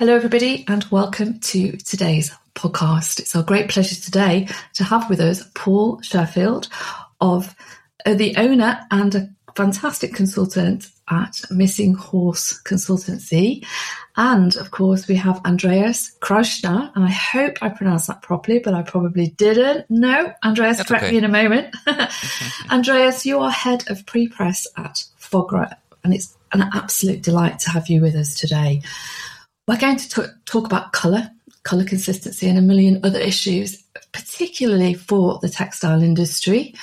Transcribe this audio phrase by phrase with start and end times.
[0.00, 3.20] Hello, everybody, and welcome to today's podcast.
[3.20, 6.70] It's our great pleasure today to have with us Paul Sherfield
[7.20, 7.54] of
[8.06, 13.62] uh, the owner and a fantastic consultant at Missing Horse Consultancy.
[14.16, 18.72] And of course, we have Andreas Kraushaar, and I hope I pronounced that properly, but
[18.72, 19.84] I probably didn't.
[19.90, 21.12] No, Andreas, That's correct okay.
[21.12, 21.76] me in a moment.
[22.70, 27.70] Andreas, you are head of pre press at Fogra, and it's an absolute delight to
[27.70, 28.80] have you with us today.
[29.70, 31.30] We're going to t- talk about colour,
[31.62, 36.74] colour consistency, and a million other issues, particularly for the textile industry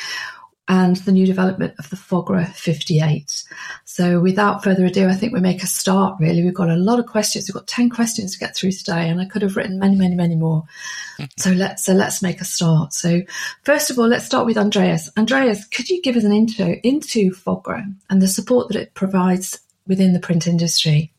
[0.69, 3.43] and the new development of the Fogra 58.
[3.83, 6.41] So, without further ado, I think we make a start really.
[6.45, 7.49] We've got a lot of questions.
[7.49, 10.15] We've got 10 questions to get through today, and I could have written many, many,
[10.15, 10.63] many more.
[11.37, 12.93] so, let's, so let's make a start.
[12.93, 13.21] So,
[13.63, 15.09] first of all, let's start with Andreas.
[15.17, 19.59] Andreas, could you give us an intro into Fogra and the support that it provides
[19.87, 21.11] within the print industry?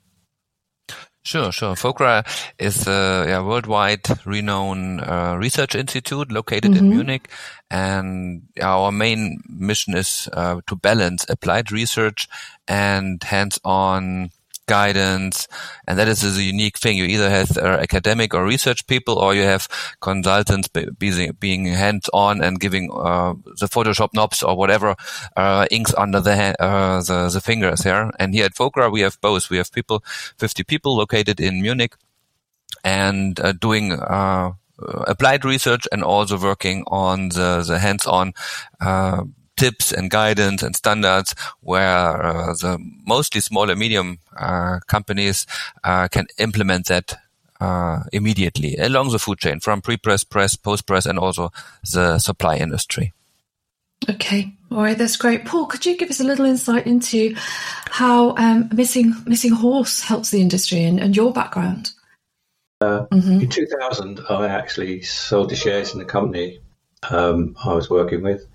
[1.28, 1.74] Sure, sure.
[1.74, 2.24] Fogra
[2.58, 6.86] is a yeah, worldwide renowned uh, research institute located mm-hmm.
[6.86, 7.28] in Munich,
[7.70, 12.30] and our main mission is uh, to balance applied research
[12.66, 14.30] and hands-on
[14.68, 15.48] guidance.
[15.88, 16.96] And that is a unique thing.
[16.96, 19.66] You either have uh, academic or research people, or you have
[20.00, 20.86] consultants be,
[21.40, 24.94] being hands-on and giving uh, the Photoshop knobs or whatever
[25.36, 28.12] uh, inks under the, uh, the, the fingers here.
[28.20, 29.50] And here at Fogra, we have both.
[29.50, 30.04] We have people,
[30.38, 31.96] 50 people located in Munich,
[32.84, 38.32] and uh, doing uh, applied research and also working on the, the hands-on
[39.58, 45.46] tips and guidance and standards where uh, the mostly small and medium uh, companies
[45.84, 47.16] uh, can implement that
[47.60, 51.50] uh, immediately along the food chain from pre-press, press, post-press, and also
[51.92, 53.12] the supply industry.
[54.08, 55.44] Okay, all right, that's great.
[55.44, 57.34] Paul, could you give us a little insight into
[57.90, 61.90] how um, missing missing horse helps the industry and, and your background?
[62.80, 63.40] Uh, mm-hmm.
[63.40, 66.60] In 2000, I actually sold the shares in the company
[67.10, 68.46] um, I was working with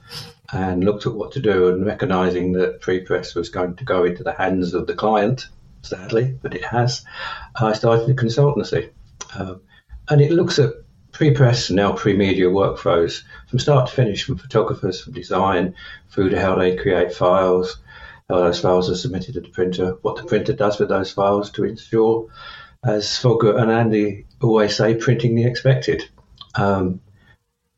[0.54, 4.24] and looked at what to do and recognizing that pre-press was going to go into
[4.24, 5.48] the hands of the client,
[5.82, 7.04] sadly, but it has,
[7.56, 8.92] I started a consultancy.
[9.38, 9.62] Um,
[10.10, 10.74] and it looks at
[11.12, 15.74] pre-press and now pre-media workflows from start to finish, from photographers, from design,
[16.12, 17.78] through to how they create files,
[18.30, 21.50] how those files are submitted to the printer, what the printer does with those files
[21.52, 22.28] to ensure,
[22.84, 26.08] as Fogra and Andy always say, printing the expected.
[26.56, 27.02] Um,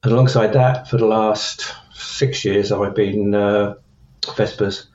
[0.03, 3.75] and alongside that, for the last six years, I've been uh,
[4.21, 4.87] FESPA's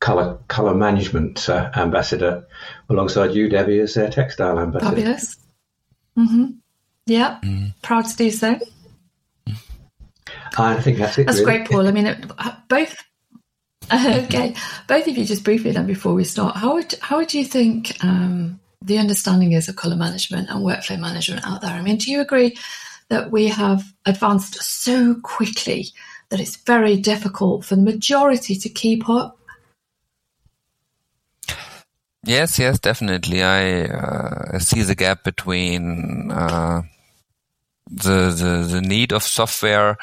[0.00, 2.46] color color management uh, ambassador,
[2.88, 4.96] alongside you, Debbie, as their textile ambassador.
[4.96, 5.36] Fabulous.
[6.18, 6.46] Mm-hmm.
[7.06, 7.72] Yeah, mm.
[7.82, 8.58] proud to do so.
[10.58, 11.26] I think that's it.
[11.26, 11.58] That's really.
[11.58, 11.86] great, Paul.
[11.86, 12.26] I mean, it,
[12.68, 12.96] both.
[13.92, 14.52] okay,
[14.88, 18.02] both of you just briefly then before we start, how would how would you think
[18.02, 21.70] um, the understanding is of color management and workflow management out there?
[21.70, 22.56] I mean, do you agree
[23.08, 25.86] that we have advanced so quickly
[26.30, 29.38] that it's very difficult for the majority to keep up?
[32.24, 33.42] Yes, yes, definitely.
[33.42, 36.82] I uh, see the gap between uh,
[37.88, 39.96] the, the the need of software,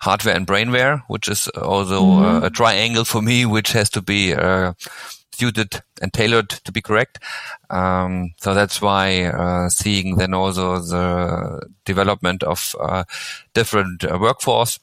[0.00, 2.44] hardware, and brainware, which is also mm-hmm.
[2.44, 4.74] uh, a triangle for me, which has to be uh,
[5.40, 7.18] suited and tailored to be correct.
[7.70, 13.04] Um, so that's why uh, seeing then also the development of uh,
[13.54, 14.78] different workforce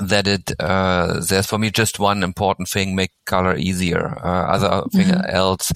[0.00, 4.68] that it uh, there's for me just one important thing make color easier uh, other
[4.68, 4.96] mm-hmm.
[4.96, 5.72] thing else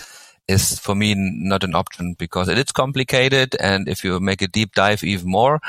[0.46, 4.48] is for me not an option because it is complicated and if you make a
[4.48, 5.60] deep dive even more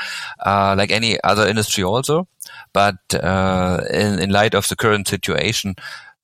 [0.44, 2.26] uh, like any other industry also
[2.72, 5.74] but uh, in, in light of the current situation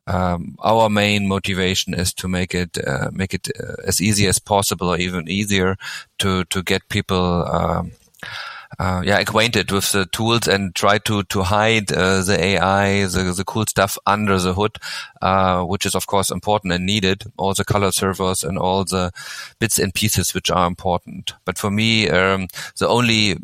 [0.08, 4.38] um, our main motivation is to make it uh, make it uh, as easy as
[4.38, 5.76] possible or even easier
[6.18, 7.92] to to get people um,
[8.78, 13.32] uh, yeah, acquainted with the tools and try to to hide uh, the AI, the
[13.36, 14.78] the cool stuff under the hood,
[15.22, 17.24] uh, which is of course important and needed.
[17.36, 19.10] All the color servers and all the
[19.58, 21.32] bits and pieces which are important.
[21.44, 22.48] But for me, um,
[22.78, 23.36] the only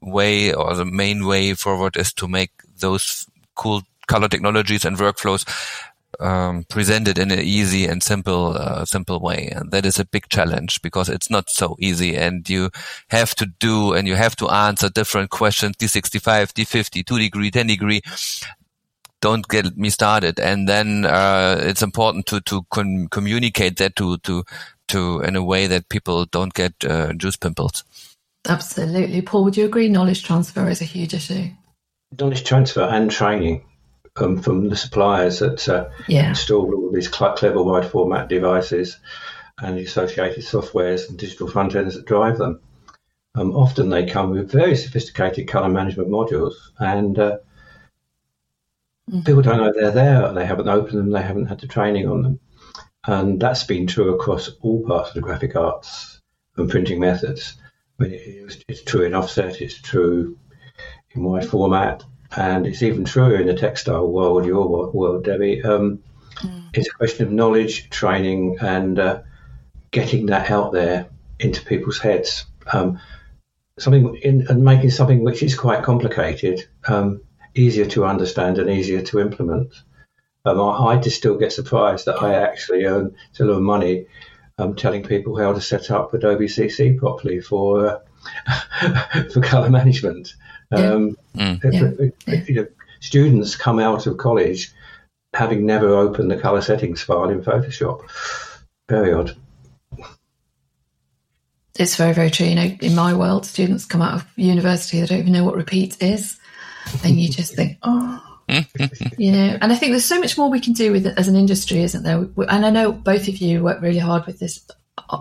[0.00, 3.26] way or the main way forward is to make those
[3.56, 5.44] cool color technologies and workflows
[6.20, 9.48] um, presented in an easy and simple, uh, simple way.
[9.48, 12.70] And that is a big challenge because it's not so easy and you
[13.08, 17.66] have to do and you have to answer different questions, D65, D50, 2 degree, 10
[17.66, 18.00] degree.
[19.20, 20.38] Don't get me started.
[20.38, 24.44] And then, uh, it's important to, to con- communicate that to, to,
[24.88, 27.84] to, in a way that people don't get, uh, juice pimples.
[28.46, 29.22] Absolutely.
[29.22, 31.48] Paul, would you agree knowledge transfer is a huge issue?
[32.18, 33.64] Knowledge transfer and training
[34.16, 36.28] um, from the suppliers that uh, yeah.
[36.28, 38.98] install all these clever wide format devices.
[39.58, 42.60] and the associated softwares and digital front ends that drive them.
[43.36, 47.38] Um, often they come with very sophisticated color management modules, and uh,
[49.10, 49.22] mm-hmm.
[49.22, 50.32] people don't know they're there.
[50.32, 51.10] They haven't opened them.
[51.10, 52.40] They haven't had the training on them,
[53.06, 56.20] and that's been true across all parts of the graphic arts
[56.56, 57.56] and printing methods.
[57.98, 59.60] I mean, it's true in offset.
[59.60, 60.38] It's true
[61.10, 62.04] in wide format,
[62.36, 65.62] and it's even truer in the textile world, your world, Debbie.
[65.62, 66.02] Um,
[66.36, 66.64] mm.
[66.72, 69.22] It's a question of knowledge, training, and uh,
[69.90, 71.08] getting that out there
[71.38, 72.44] into people's heads.
[72.72, 73.00] Um,
[73.78, 77.22] something in, and making something which is quite complicated um,
[77.54, 79.72] easier to understand and easier to implement.
[80.44, 84.06] Um, I, I, just still get surprised that I actually earn still earn money
[84.58, 88.02] um, telling people how to set up Adobe CC properly for
[88.46, 90.34] uh, for color management.
[90.72, 91.60] Um, mm.
[92.26, 92.42] yeah.
[92.46, 92.66] You know,
[93.00, 94.72] students come out of college
[95.34, 98.02] having never opened the color settings file in Photoshop.
[98.88, 99.36] Very odd.
[101.76, 102.46] It's very, very true.
[102.46, 105.56] You know, in my world, students come out of university, they don't even know what
[105.56, 106.38] repeat is.
[107.02, 108.22] And you just think, oh,
[109.18, 111.26] you know, and I think there's so much more we can do with it as
[111.28, 112.28] an industry, isn't there?
[112.48, 114.64] And I know both of you work really hard with this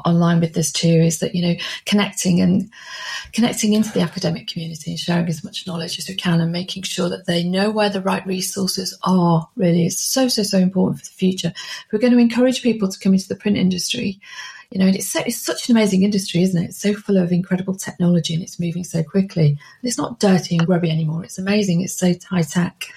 [0.06, 1.56] online with this too is that you know
[1.86, 2.70] connecting and
[3.32, 6.84] connecting into the academic community and sharing as much knowledge as we can and making
[6.84, 11.00] sure that they know where the right resources are really is so so so important
[11.00, 11.54] for the future.
[11.56, 14.20] If we're going to encourage people to come into the print industry
[14.74, 16.70] you know, and it's, so, it's such an amazing industry, isn't it?
[16.70, 19.50] It's so full of incredible technology and it's moving so quickly.
[19.50, 21.24] And it's not dirty and grubby anymore.
[21.24, 21.82] It's amazing.
[21.82, 22.88] It's so high tech.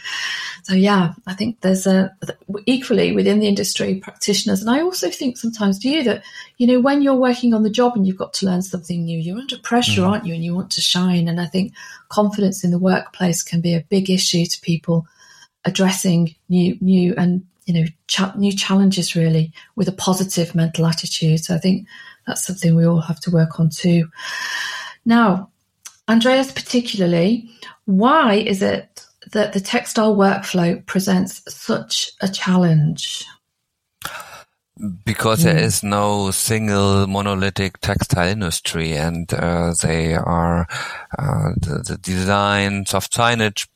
[0.63, 2.17] So yeah, I think there's a
[2.65, 6.25] equally within the industry practitioners, and I also think sometimes do you that
[6.57, 9.17] you know when you're working on the job and you've got to learn something new,
[9.17, 10.09] you're under pressure, mm.
[10.09, 10.35] aren't you?
[10.35, 11.29] And you want to shine.
[11.29, 11.73] And I think
[12.09, 15.07] confidence in the workplace can be a big issue to people
[15.65, 21.45] addressing new new and you know, cha- new challenges really with a positive mental attitude.
[21.45, 21.87] So I think
[22.27, 24.09] that's something we all have to work on too.
[25.05, 25.51] Now,
[26.09, 27.51] Andreas, particularly,
[27.85, 33.25] why is it that the textile workflow presents such a challenge?
[35.05, 35.63] Because there mm.
[35.63, 40.69] is no single monolithic textile industry, and uh, they are
[41.19, 43.67] uh, the, the design, soft signage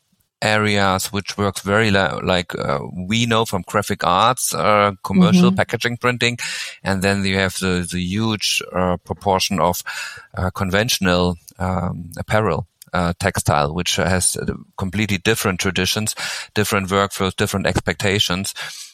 [0.42, 5.56] areas which works very li- like uh, we know from graphic arts, uh, commercial mm-hmm.
[5.56, 6.38] packaging printing,
[6.82, 9.82] and then you have the the huge uh, proportion of
[10.36, 12.66] uh, conventional um, apparel.
[12.92, 14.36] Uh, textile, which has
[14.76, 16.12] completely different traditions,
[16.54, 18.52] different workflows, different expectations,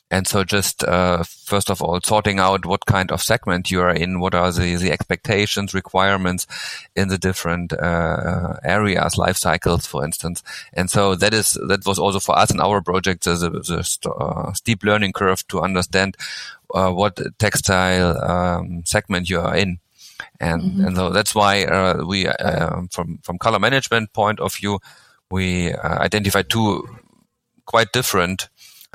[0.09, 3.91] and so just, uh, first of all, sorting out what kind of segment you are
[3.93, 6.47] in, what are the, the expectations, requirements
[6.95, 10.45] in the different, uh, areas, life cycles, for instance.
[10.73, 13.35] And so that is, that was also for us in our project, the,
[13.67, 16.17] the st- uh, steep learning curve to understand,
[16.73, 19.81] uh, what textile, um, segment you are in.
[20.39, 20.85] And, mm-hmm.
[20.87, 24.79] and so that's why, uh, we, uh, from, from color management point of view,
[25.33, 26.89] we identified two
[27.65, 28.49] quite different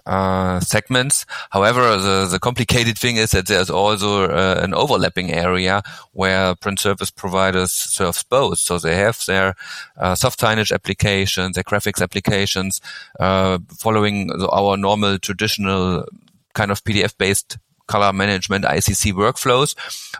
[0.06, 1.26] uh, segments.
[1.52, 5.84] However, the, the complicated thing is that there's also uh, an overlapping area
[6.14, 8.60] where print service providers serve both.
[8.60, 9.56] So they have their
[9.98, 12.82] uh, soft signage applications, their graphics applications,
[13.20, 16.06] uh, following the, our normal traditional
[16.54, 17.58] kind of PDF based
[17.88, 19.76] color management ICC workflows,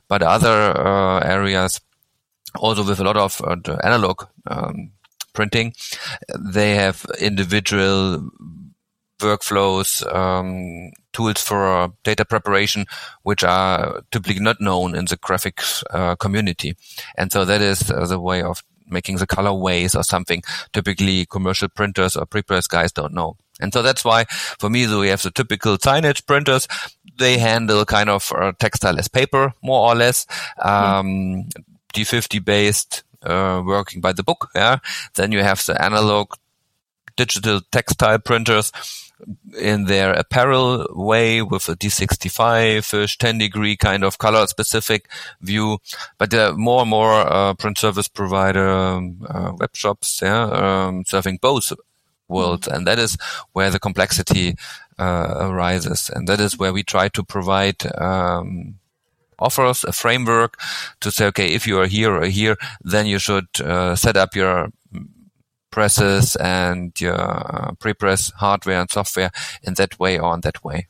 [0.08, 1.80] but other uh, areas
[2.56, 3.42] also with a lot of
[3.84, 4.92] analog um,
[5.34, 5.74] printing,
[6.38, 8.30] they have individual
[9.22, 12.86] workflows, um, tools for uh, data preparation,
[13.24, 16.76] which are typically not known in the graphics uh, community.
[17.18, 21.70] And so that is uh, the way of making the colorways or something typically commercial
[21.70, 23.38] printers or prepress guys don't know.
[23.60, 24.26] And so that's why
[24.60, 26.68] for me, so we have the typical signage printers.
[27.18, 30.26] They handle kind of uh, textile as paper, more or less,
[30.60, 31.52] um, mm.
[31.94, 34.50] D50 based, uh, working by the book.
[34.56, 34.80] Yeah.
[35.14, 36.34] Then you have the analog
[37.16, 38.72] digital textile printers
[39.60, 45.10] in their apparel way with a D65-ish 10 degree kind of color specific
[45.42, 45.80] view.
[46.18, 50.44] But there are more and more uh, print service provider um, uh, web shops yeah,
[50.44, 51.74] um, serving both
[52.28, 52.68] worlds.
[52.68, 53.18] And that is
[53.54, 54.56] where the complexity
[54.98, 56.10] uh, arises.
[56.14, 58.76] And that is where we try to provide um,
[59.42, 60.60] offers a framework
[61.02, 64.36] to say, okay, if you are here or here, then you should uh, set up
[64.36, 64.72] your
[65.72, 69.32] presses and your pre-press hardware and software
[69.64, 70.88] in that way or in that way.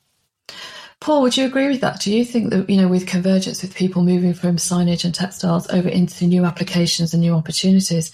[0.99, 1.99] Paul, would you agree with that?
[1.99, 5.67] Do you think that, you know, with convergence with people moving from signage and textiles
[5.69, 8.11] over into new applications and new opportunities,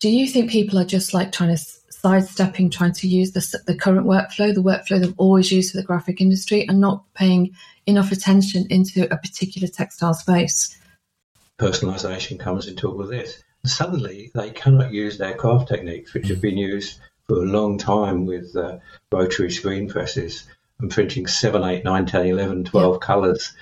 [0.00, 1.62] do you think people are just like trying to
[2.00, 5.86] sidestepping trying to use the, the current workflow, the workflow they've always used for the
[5.86, 7.54] graphic industry, and not paying
[7.86, 10.76] enough attention into a particular textile space.
[11.58, 13.42] Personalization comes into all of this.
[13.64, 16.98] Suddenly, they cannot use their craft techniques, which have been used
[17.28, 18.78] for a long time with uh,
[19.12, 20.48] rotary screen presses
[20.80, 22.98] and printing 7, 8, 9, 10, 11, 12 yeah.
[23.06, 23.52] colours.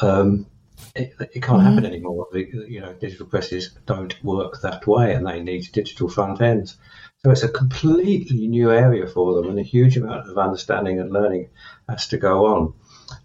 [0.00, 0.46] Um,
[0.94, 1.60] it, it, can't mm-hmm.
[1.60, 2.28] happen anymore.
[2.34, 6.76] You know, digital presses don't work that way, and they need digital front ends.
[7.22, 11.12] So it's a completely new area for them, and a huge amount of understanding and
[11.12, 11.50] learning
[11.88, 12.74] has to go on.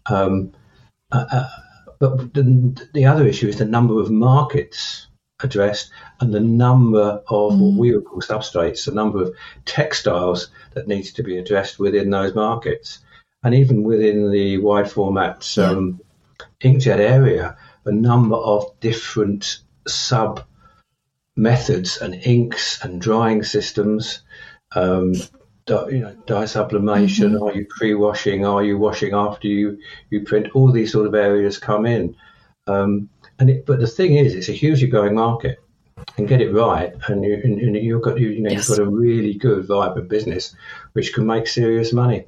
[0.06, 0.54] Um,
[1.12, 1.50] uh, uh,
[2.00, 5.08] but the, the, other issue is the number of markets
[5.44, 7.60] addressed and the number of mm.
[7.60, 12.10] what we would call substrates, the number of textiles that needs to be addressed within
[12.10, 13.00] those markets.
[13.44, 16.02] And even within the wide format um,
[16.62, 20.44] inkjet area, a number of different sub
[21.36, 24.22] methods and inks and drying systems.
[24.76, 25.14] Um,
[25.68, 27.34] you know, dye sublimation.
[27.34, 27.44] Mm-hmm.
[27.44, 28.46] Are you pre-washing?
[28.46, 30.50] Are you washing after you you print?
[30.54, 32.16] All these sort of areas come in.
[32.68, 35.60] Um, and it, but the thing is, it's a hugely growing market.
[36.18, 38.70] And get it right, and, you, and you've got you, you know yes.
[38.70, 40.56] you've got a really good vibrant business,
[40.94, 42.26] which can make serious money.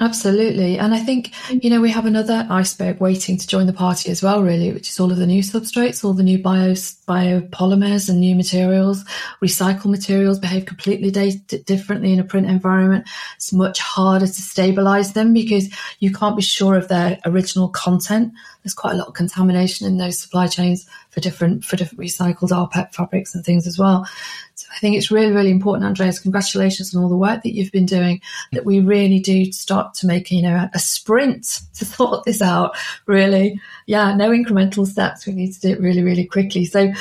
[0.00, 0.78] Absolutely.
[0.78, 4.22] And I think, you know, we have another iceberg waiting to join the party as
[4.22, 8.18] well, really, which is all of the new substrates, all the new bio, biopolymers and
[8.18, 9.04] new materials.
[9.44, 13.06] Recycled materials behave completely differently in a print environment.
[13.36, 18.32] It's much harder to stabilize them because you can't be sure of their original content.
[18.64, 22.50] There's quite a lot of contamination in those supply chains for different, for different recycled
[22.50, 24.06] rPET fabrics and things as well.
[24.70, 26.18] I think it's really, really important, Andreas.
[26.18, 28.20] Congratulations on all the work that you've been doing.
[28.52, 32.76] That we really do start to make, you know, a sprint to sort this out.
[33.06, 35.26] Really, yeah, no incremental steps.
[35.26, 36.64] We need to do it really, really quickly.
[36.64, 36.92] So,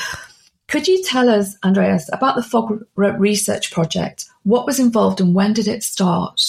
[0.68, 4.26] could you tell us, Andreas, about the Fogra Research Project?
[4.44, 6.42] What was involved and when did it start?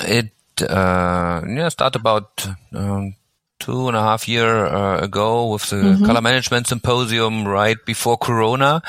[0.00, 0.30] It
[0.62, 3.14] uh, yeah, start about um,
[3.58, 6.04] two and a half year uh, ago with the mm-hmm.
[6.04, 8.82] color management symposium right before Corona,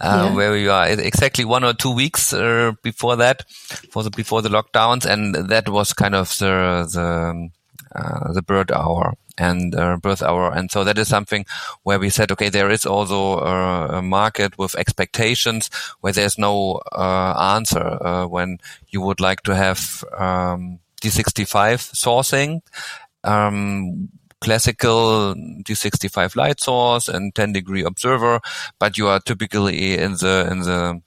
[0.00, 0.34] uh, yeah.
[0.34, 3.48] where we are exactly one or two weeks uh, before that,
[3.90, 7.50] for the before the lockdowns, and that was kind of the the
[7.94, 11.44] uh, the bird hour and uh, birth hour, and so that is something
[11.82, 16.80] where we said, okay, there is also a, a market with expectations where there's no
[16.92, 20.04] uh, answer when you would like to have.
[20.16, 22.62] Um, D65 sourcing
[23.24, 24.08] um,
[24.40, 28.40] classical D65 light source and 10 degree observer,
[28.78, 31.00] but you are typically in the, in the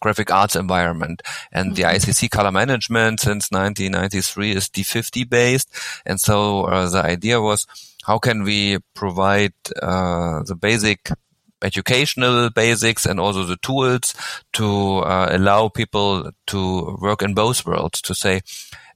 [0.00, 1.22] graphic arts environment.
[1.52, 2.10] And the mm-hmm.
[2.10, 5.68] ICC color management since 1993 is D50 based.
[6.04, 7.66] And so uh, the idea was,
[8.04, 11.10] how can we provide uh, the basic
[11.62, 14.14] educational basics and also the tools
[14.54, 18.40] to uh, allow people to work in both worlds to say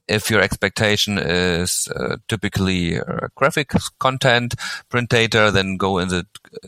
[0.07, 4.55] if your expectation is uh, typically uh, graphic content
[4.89, 6.25] print data, then go in the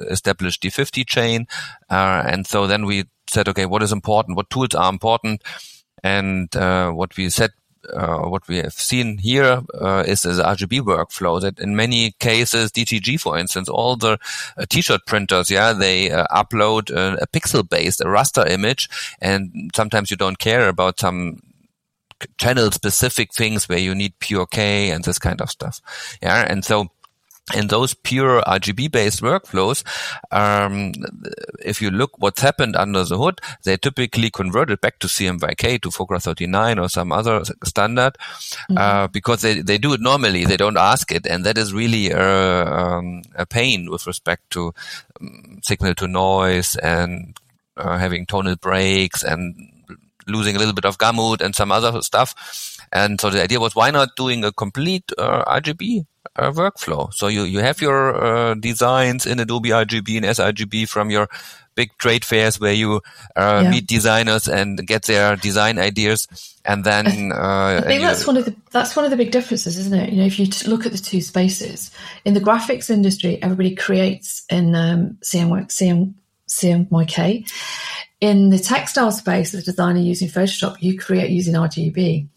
[0.09, 1.47] established D50 chain.
[1.89, 4.37] Uh, and so then we said, okay, what is important?
[4.37, 5.43] What tools are important?
[6.03, 7.51] And uh, what we said
[7.93, 12.71] uh, what we have seen here uh, is the RGB workflow that in many cases,
[12.71, 14.19] DTG, for instance, all the
[14.57, 18.89] uh, t-shirt printers, yeah, they uh, upload a, a pixel based, a raster image.
[19.21, 21.39] And sometimes you don't care about some
[22.37, 25.81] channel specific things where you need pure K and this kind of stuff.
[26.21, 26.45] Yeah.
[26.47, 26.89] And so,
[27.55, 29.83] in those pure RGB based workflows,
[30.31, 30.91] um,
[31.63, 35.89] if you look what's happened under the hood, they typically converted back to CMYK to
[35.89, 38.17] FOGRA 39 or some other standard
[38.69, 38.77] mm-hmm.
[38.77, 40.43] uh, because they, they do it normally.
[40.43, 41.25] They don't ask it.
[41.25, 44.73] And that is really a, um, a pain with respect to
[45.21, 47.39] um, signal to noise and
[47.77, 49.71] uh, having tonal breaks and
[50.27, 52.77] losing a little bit of gamut and some other stuff.
[52.91, 56.05] And so the idea was, why not doing a complete uh, RGB
[56.35, 57.13] uh, workflow?
[57.13, 61.27] So you, you have your uh, designs in Adobe RGB and sRGB from your
[61.77, 63.01] big trade fairs where you
[63.35, 63.69] uh, yeah.
[63.69, 66.27] meet designers and get their design ideas,
[66.65, 69.77] and then uh, I think that's one of the that's one of the big differences,
[69.77, 70.09] isn't it?
[70.09, 71.91] You know, if you look at the two spaces
[72.25, 76.15] in the graphics industry, everybody creates in um, CM, CM,
[76.47, 77.51] CMYK.
[78.19, 82.27] In the textile space, the designer using Photoshop, you create using RGB.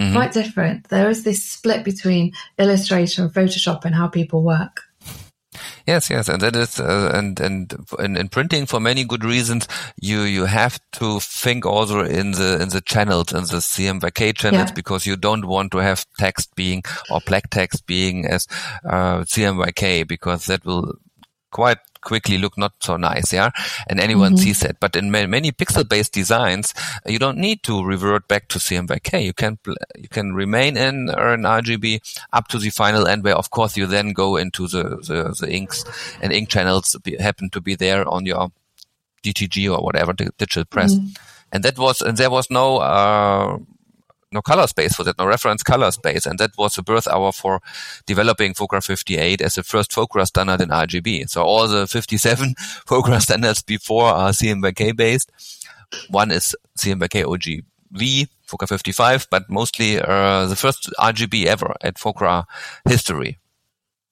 [0.00, 0.14] Mm-hmm.
[0.14, 0.88] Quite different.
[0.88, 4.82] There is this split between Illustrator and Photoshop and how people work.
[5.86, 9.66] Yes, yes, and that is, uh, and and in, in, printing for many good reasons,
[10.00, 14.68] you you have to think also in the in the channels in the CMYK channels
[14.68, 14.74] yeah.
[14.74, 18.46] because you don't want to have text being or black text being as
[18.84, 20.94] uh, CMYK because that will
[21.50, 23.50] quite quickly look not so nice, yeah,
[23.88, 24.42] and anyone mm-hmm.
[24.42, 24.80] sees that.
[24.80, 26.74] But in many, many pixel-based designs,
[27.06, 29.24] you don't need to revert back to CMYK.
[29.24, 29.58] You can
[29.96, 32.00] you can remain in an RGB
[32.32, 35.50] up to the final end, where of course you then go into the the, the
[35.50, 35.84] inks
[36.20, 38.50] and ink channels happen to be there on your
[39.22, 40.94] DTG or whatever digital press.
[40.94, 41.06] Mm-hmm.
[41.52, 42.78] And that was and there was no.
[42.78, 43.58] Uh,
[44.32, 46.26] no color space for that, no reference color space.
[46.26, 47.60] And that was the birth hour for
[48.06, 51.28] developing Fogra 58 as the first Fogra standard in RGB.
[51.28, 52.54] So all the 57
[52.86, 55.30] Fogra standards before are CMYK based.
[56.10, 62.44] One is CMYK OGV, Fogra 55, but mostly uh, the first RGB ever at Fogra
[62.86, 63.38] history.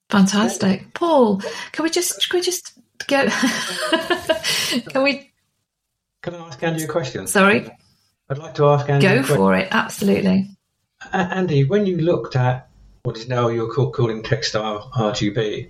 [0.09, 0.93] Fantastic.
[0.93, 1.41] Paul,
[1.73, 2.73] can we just, can we just
[3.07, 3.27] go,
[4.89, 5.31] can we?
[6.23, 7.27] Can I ask Andy a question?
[7.27, 7.69] Sorry.
[8.29, 9.07] I'd like to ask Andy.
[9.07, 10.49] Go for it, absolutely.
[11.13, 12.69] Andy, when you looked at
[13.03, 15.69] what is now you're calling textile RGB,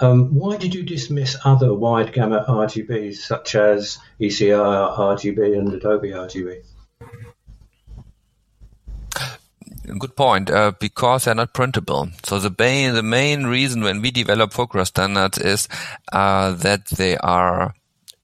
[0.00, 6.10] um, why did you dismiss other wide gamut RGBs such as ECI RGB and Adobe
[6.10, 6.62] RGB?
[9.98, 10.50] Good point.
[10.50, 12.10] Uh, because they're not printable.
[12.22, 15.68] So the main the main reason when we develop Fogra standards is
[16.12, 17.74] uh, that they are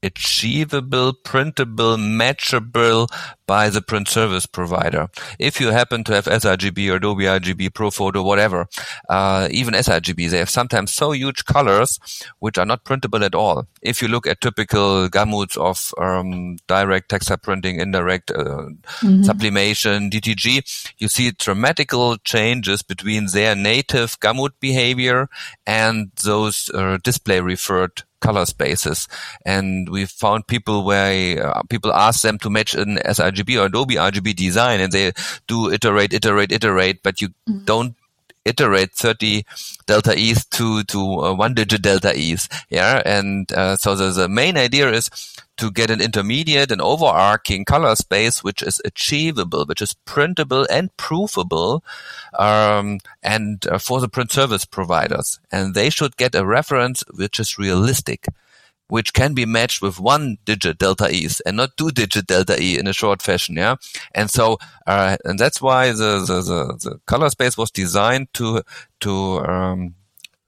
[0.03, 3.07] achievable, printable, matchable
[3.47, 5.09] by the print service provider.
[5.39, 8.67] If you happen to have sRGB or Adobe RGB, ProPhoto, whatever,
[9.09, 11.99] uh, even sRGB, they have sometimes so huge colors
[12.39, 13.67] which are not printable at all.
[13.81, 18.69] If you look at typical gamuts of um, direct textile printing, indirect uh,
[19.01, 19.23] mm-hmm.
[19.23, 25.29] sublimation, DTG, you see dramatical changes between their native gamut behavior
[25.67, 29.07] and those uh, display referred color spaces.
[29.45, 33.95] And we found people where uh, people ask them to match an sRGB or Adobe
[33.95, 35.11] RGB design and they
[35.47, 37.65] do iterate, iterate, iterate, but you mm-hmm.
[37.65, 37.95] don't
[38.45, 39.43] iterate 30
[39.87, 42.47] delta E's to, to uh, one digit delta E's.
[42.69, 43.01] Yeah.
[43.05, 45.09] And, uh, so the, the main idea is
[45.57, 50.95] to get an intermediate and overarching color space, which is achievable, which is printable and
[50.97, 51.81] proofable,
[52.37, 55.39] um, and uh, for the print service providers.
[55.51, 58.27] And they should get a reference which is realistic
[58.87, 62.77] which can be matched with one digit delta e's and not two digit delta e
[62.77, 63.55] in a short fashion.
[63.55, 63.75] Yeah.
[64.13, 68.61] And so, uh, and that's why the, the, the, the, color space was designed to,
[69.01, 69.95] to, um,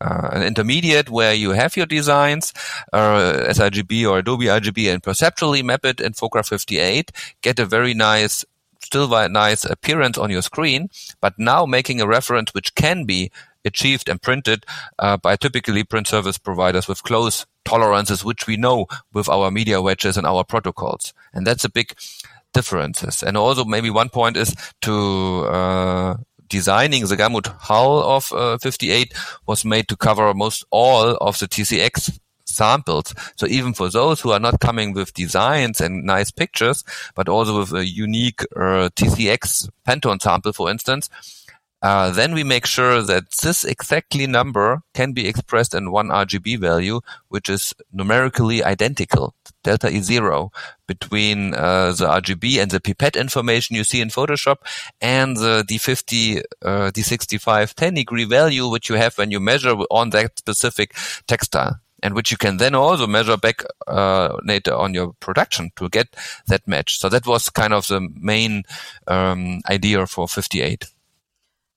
[0.01, 2.53] uh, an intermediate where you have your designs,
[2.93, 7.93] uh, sRGB or Adobe RGB and perceptually map it in Fogra 58, get a very
[7.93, 8.45] nice
[8.79, 13.31] still nice appearance on your screen, but now making a reference which can be
[13.65, 14.65] achieved and printed
[14.99, 19.81] uh, by typically print service providers with close tolerances, which we know with our media
[19.81, 21.13] wedges and our protocols.
[21.33, 21.93] And that's a big
[22.53, 23.21] differences.
[23.21, 26.15] And also maybe one point is to uh,
[26.49, 29.13] designing the Gamut hull of uh, 58
[29.45, 33.13] was made to cover most all of the TCX samples.
[33.36, 36.83] So even for those who are not coming with designs and nice pictures,
[37.15, 41.10] but also with a unique uh, TCX Pantone sample, for instance,
[41.82, 46.60] uh, then we make sure that this exactly number can be expressed in one RGB
[46.60, 50.52] value, which is numerically identical, delta E zero,
[50.88, 54.58] between uh, the RGB and the pipette information you see in Photoshop
[55.02, 60.10] and the D50, uh, D65 10 degree value, which you have when you measure on
[60.12, 60.96] that specific
[61.28, 65.90] textile and which you can then also measure back uh, later on your production to
[65.90, 66.08] get
[66.48, 67.00] that match.
[67.00, 68.63] So that was kind of the main
[69.08, 70.86] um, idea for 58.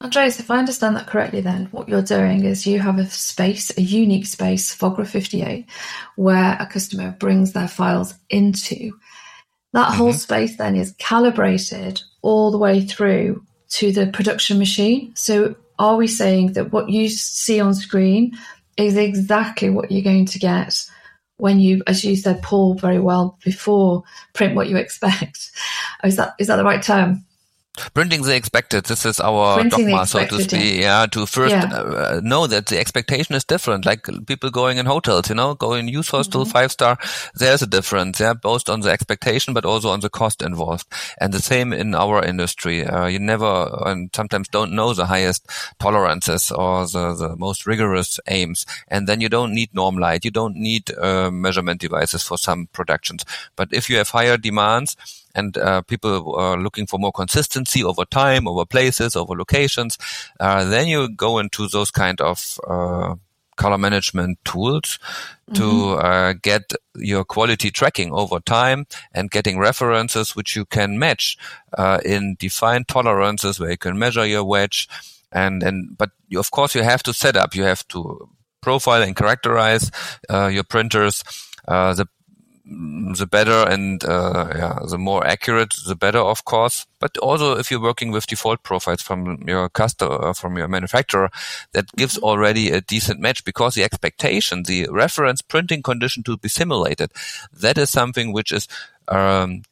[0.02, 3.76] Andreas, if I understand that correctly, then what you're doing is you have a space,
[3.76, 5.66] a unique space, Fogra 58,
[6.16, 8.92] where a customer brings their files into.
[9.74, 9.96] That mm-hmm.
[9.98, 15.12] whole space then is calibrated all the way through to the production machine.
[15.16, 18.32] So, are we saying that what you see on screen
[18.78, 20.86] is exactly what you're going to get
[21.36, 25.50] when you, as you said, Paul, very well before, print what you expect?
[26.04, 27.26] Is that is that the right term?
[27.94, 28.84] Printing the expected.
[28.84, 30.80] This is our Printing dogma, so to speak.
[30.80, 31.64] Yeah, to first yeah.
[31.64, 33.86] Uh, know that the expectation is different.
[33.86, 36.50] Like people going in hotels, you know, going use hostel mm-hmm.
[36.50, 36.98] five star.
[37.34, 40.86] There's a difference, yeah, both on the expectation but also on the cost involved.
[41.20, 42.84] And the same in our industry.
[42.84, 48.20] Uh, you never and sometimes don't know the highest tolerances or the, the most rigorous
[48.28, 50.24] aims, and then you don't need norm light.
[50.24, 53.24] You don't need uh, measurement devices for some productions.
[53.56, 54.96] But if you have higher demands
[55.34, 59.98] and uh, people are looking for more consistency over time, over places, over locations,
[60.40, 63.14] uh, then you go into those kind of uh,
[63.60, 64.98] color management tools
[65.50, 65.54] mm-hmm.
[65.54, 71.36] to uh, get your quality tracking over time and getting references which you can match
[71.76, 74.88] uh, in defined tolerances where you can measure your wedge.
[75.30, 77.54] And and but you, of course you have to set up.
[77.54, 78.28] You have to
[78.62, 79.90] profile and characterize
[80.28, 81.22] uh, your printers,
[81.68, 82.06] uh, the
[82.70, 86.86] the better and uh, yeah, the more accurate, the better, of course.
[87.00, 91.30] But also, if you're working with default profiles from your customer, uh, from your manufacturer,
[91.72, 92.24] that gives mm-hmm.
[92.24, 97.10] already a decent match because the expectation, the reference printing condition to be simulated,
[97.52, 98.68] that is something which is
[99.08, 99.62] um,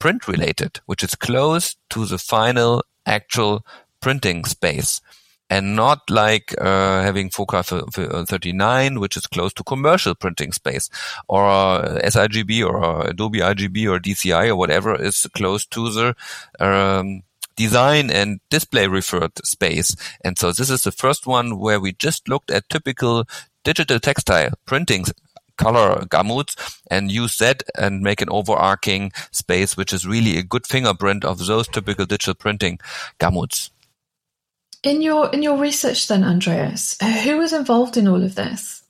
[0.00, 3.64] print related, which is close to the final actual
[4.00, 5.00] printing space
[5.50, 7.64] and not like uh, having Fogra
[8.26, 10.88] 39, which is close to commercial printing space,
[11.28, 16.16] or uh, sRGB or uh, Adobe RGB or DCI or whatever is close to the
[16.60, 17.22] um,
[17.56, 19.96] design and display referred space.
[20.24, 23.26] And so this is the first one where we just looked at typical
[23.64, 25.04] digital textile printing
[25.56, 30.66] color gamuts and use that and make an overarching space, which is really a good
[30.66, 32.78] fingerprint of those typical digital printing
[33.18, 33.70] gamuts.
[34.82, 38.82] In your in your research, then, Andreas, who was involved in all of this?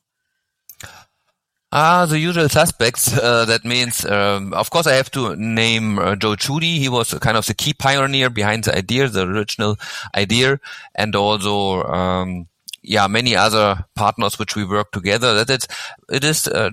[1.73, 3.17] Ah, the usual suspects.
[3.17, 6.79] Uh, that means, um, of course, I have to name uh, Joe Chudy.
[6.79, 9.77] He was kind of the key pioneer behind the idea, the original
[10.17, 10.59] idea,
[10.97, 12.49] and also, um,
[12.83, 15.35] yeah, many other partners which we work together.
[15.35, 15.69] That it's,
[16.11, 16.71] it is uh,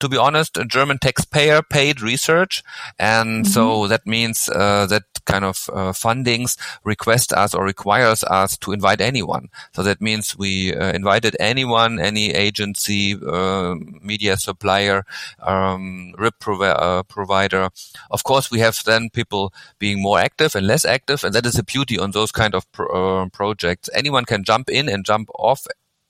[0.00, 2.62] to be honest, a German taxpayer paid research.
[2.98, 3.52] And mm-hmm.
[3.52, 8.72] so that means uh, that kind of uh, fundings request us or requires us to
[8.72, 9.48] invite anyone.
[9.74, 15.04] So that means we uh, invited anyone, any agency, uh, media supplier,
[15.40, 17.68] um, RIP provi- uh, provider.
[18.10, 21.22] Of course, we have then people being more active and less active.
[21.24, 22.88] And that is the beauty on those kind of pro-
[23.22, 23.88] uh, projects.
[23.94, 25.66] Anyone can jump in and jump off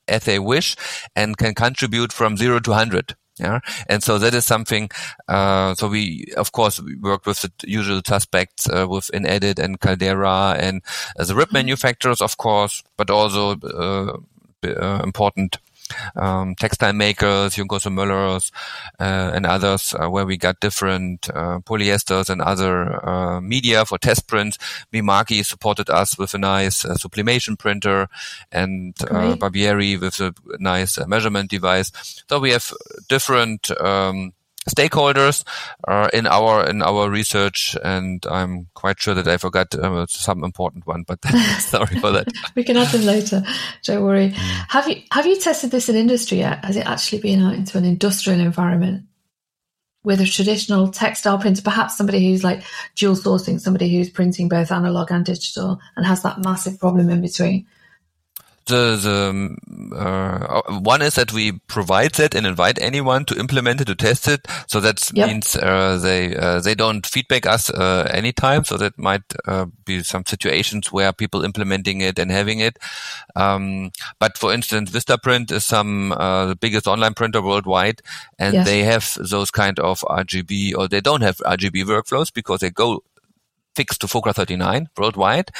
[0.09, 0.77] as they wish
[1.15, 3.17] and can contribute from zero to 100.
[3.41, 3.61] Yeah.
[3.89, 4.91] And so that is something,
[5.27, 9.81] uh, so we, of course, we worked with the usual suspects, uh, with InEdit and
[9.81, 10.83] Caldera and
[11.19, 11.57] uh, the RIP mm-hmm.
[11.57, 14.19] manufacturers, of course, but also, uh,
[14.63, 15.57] uh, important
[16.17, 18.53] um, textile makers, Junkers Müllers,
[18.99, 23.99] uh, and others, uh, where we got different uh, polyesters and other uh, media for
[23.99, 24.59] test prints.
[24.93, 28.09] Mimaki supported us with a nice uh, sublimation printer,
[28.53, 31.93] and uh, Barbieri with a nice measurement device.
[32.29, 32.73] So we have
[33.09, 33.71] different.
[33.81, 34.33] Um,
[34.69, 35.45] stakeholders
[35.89, 40.45] uh, in our in our research, and I'm quite sure that I forgot uh, some
[40.45, 41.05] important one.
[41.07, 41.25] But
[41.59, 42.29] sorry for that.
[42.55, 43.43] we can add them later.
[43.85, 44.31] Don't worry.
[44.31, 44.65] Mm.
[44.69, 46.65] Have you have you tested this in industry yet?
[46.65, 49.07] Has it actually been out into an industrial environment?
[50.03, 52.63] With a traditional textile printer, perhaps somebody who's like
[52.97, 57.21] dual sourcing, somebody who's printing both analog and digital and has that massive problem in
[57.21, 57.67] between
[58.67, 63.87] the the uh, one is that we provide that and invite anyone to implement it
[63.87, 64.47] to test it.
[64.67, 65.29] So that yep.
[65.29, 68.65] means uh, they uh, they don't feedback us uh, anytime.
[68.65, 72.79] So that might uh, be some situations where people implementing it and having it.
[73.37, 78.03] Um, but for instance, Vistaprint is some uh, the biggest online printer worldwide,
[78.39, 78.67] and yes.
[78.67, 83.03] they have those kind of RGB or they don't have RGB workflows because they go
[83.77, 85.51] fixed to Fogra 39 worldwide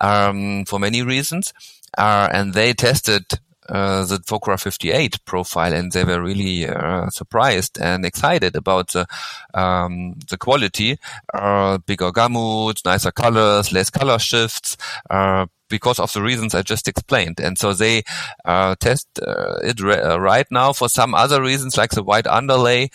[0.00, 1.52] um, for many reasons
[1.96, 3.24] and they tested
[3.68, 9.06] uh, the Fogra 58 profile and they were really uh, surprised and excited about the
[9.54, 10.98] um, the quality
[11.32, 14.76] uh, bigger gamuts nicer colors less color shifts
[15.08, 17.40] uh, because of the reasons I just explained.
[17.40, 18.02] And so they
[18.44, 22.90] uh, test uh, it right now for some other reasons like the white underlay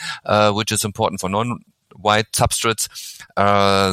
[0.51, 2.87] which is important for non-white substrates.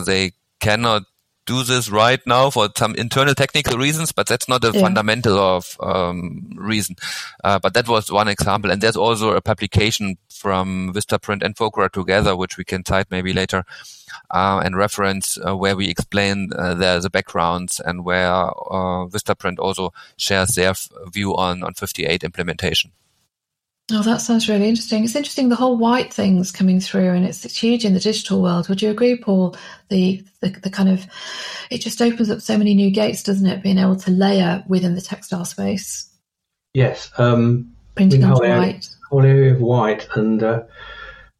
[0.05, 1.05] they cannot
[1.47, 4.81] do this right now for some internal technical reasons, but that's not a yeah.
[4.81, 6.97] fundamental of um, reason.
[7.43, 11.91] Uh, but that was one example, and there's also a publication from Vistaprint and Fogra
[11.91, 13.65] together, which we can cite maybe later,
[14.31, 19.59] uh, and reference uh, where we explain uh, the, the backgrounds and where uh, Vistaprint
[19.59, 20.75] also shares their
[21.11, 22.93] view on on 58 implementation.
[23.92, 25.05] Oh, that sounds really interesting.
[25.05, 28.42] It's interesting the whole white things coming through, and it's, it's huge in the digital
[28.42, 28.68] world.
[28.68, 29.57] Would you agree, Paul?
[29.90, 31.07] The, the the kind of
[31.70, 33.62] it just opens up so many new gates, doesn't it?
[33.62, 36.11] Being able to layer within the textile space.
[36.75, 38.88] Yes, um, printing on white.
[39.09, 40.64] whole area of white, and uh,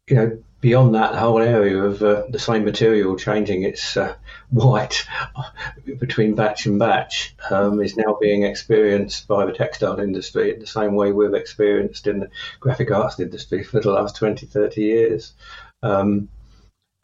[0.07, 4.15] you know, beyond that, the whole area of uh, the same material changing its uh,
[4.49, 5.05] white
[5.99, 10.67] between batch and batch um, is now being experienced by the textile industry in the
[10.67, 15.33] same way we've experienced in the graphic arts industry for the last 20, 30 years.
[15.83, 16.29] Um,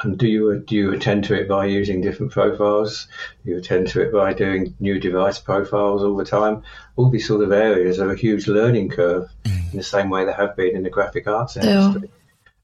[0.02, 3.08] and do you do you attend to it by using different profiles?
[3.46, 6.64] Do you attend to it by doing new device profiles all the time?
[6.96, 9.72] All these sort of areas are a huge learning curve mm.
[9.72, 12.10] in the same way they have been in the graphic arts industry.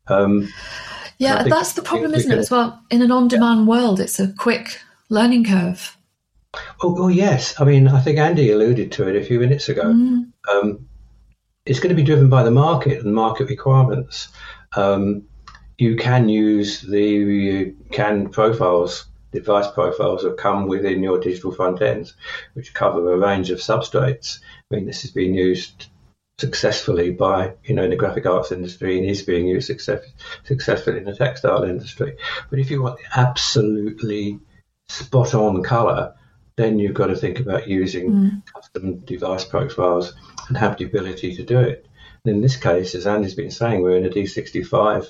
[0.10, 0.50] Um,
[1.18, 2.82] yeah, that's the problem, isn't it, as well?
[2.90, 3.66] In an on demand yeah.
[3.68, 5.98] world, it's a quick learning curve.
[6.82, 7.60] Oh, oh, yes.
[7.60, 9.84] I mean, I think Andy alluded to it a few minutes ago.
[9.84, 10.32] Mm.
[10.52, 10.88] Um,
[11.66, 14.30] it's going to be driven by the market and market requirements.
[14.76, 15.24] Um,
[15.78, 22.16] you can use the CAN profiles, device profiles that come within your digital front ends,
[22.54, 24.40] which cover a range of substrates.
[24.72, 25.88] I mean, this has been used
[26.40, 30.06] successfully by, you know, in the graphic arts industry and is being used success,
[30.44, 32.16] successfully in the textile industry.
[32.50, 34.40] But if you want absolutely
[34.88, 36.16] spot on color,
[36.56, 38.46] then you've got to think about using mm.
[38.46, 40.14] custom device profiles
[40.48, 41.86] and have the ability to do it.
[42.24, 45.08] And in this case, as Andy's been saying, we're in a D65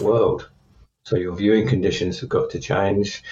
[0.00, 0.48] world.
[1.04, 3.22] So your viewing conditions have got to change.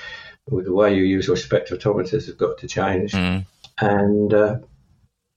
[0.50, 3.12] With the way you use your spectrophotometers have got to change.
[3.12, 3.46] Mm.
[3.80, 4.58] And uh,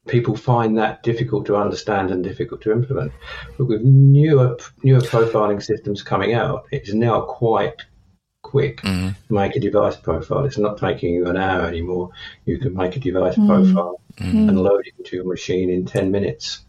[0.07, 3.11] people find that difficult to understand and difficult to implement.
[3.57, 7.83] But with newer newer profiling systems coming out, it's now quite
[8.41, 9.13] quick mm.
[9.27, 10.45] to make a device profile.
[10.45, 12.11] It's not taking you an hour anymore.
[12.45, 13.47] You can make a device mm.
[13.47, 14.49] profile mm.
[14.49, 16.63] and load it into your machine in 10 minutes.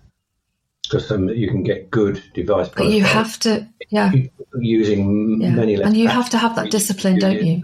[0.82, 4.10] Because um, you can get good device But you have to, yeah.
[4.58, 5.50] Using yeah.
[5.50, 7.62] many And you have to have that discipline, don't you?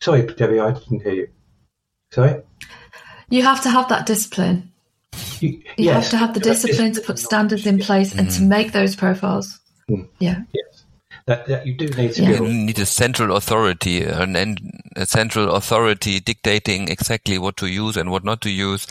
[0.00, 1.28] Sorry, Debbie, I didn't hear you.
[2.12, 2.42] Sorry?
[3.28, 4.71] You have to have that discipline.
[5.40, 8.40] You, you yes, have to have the discipline to put standards in place and to
[8.40, 8.48] mm.
[8.48, 9.60] make those profiles.
[9.90, 10.08] Mm.
[10.20, 10.42] Yeah.
[10.52, 10.82] Yes
[11.26, 12.30] that, that you do need to yeah.
[12.32, 14.56] You need a central authority, an,
[14.96, 18.86] a central authority dictating exactly what to use and what not to use.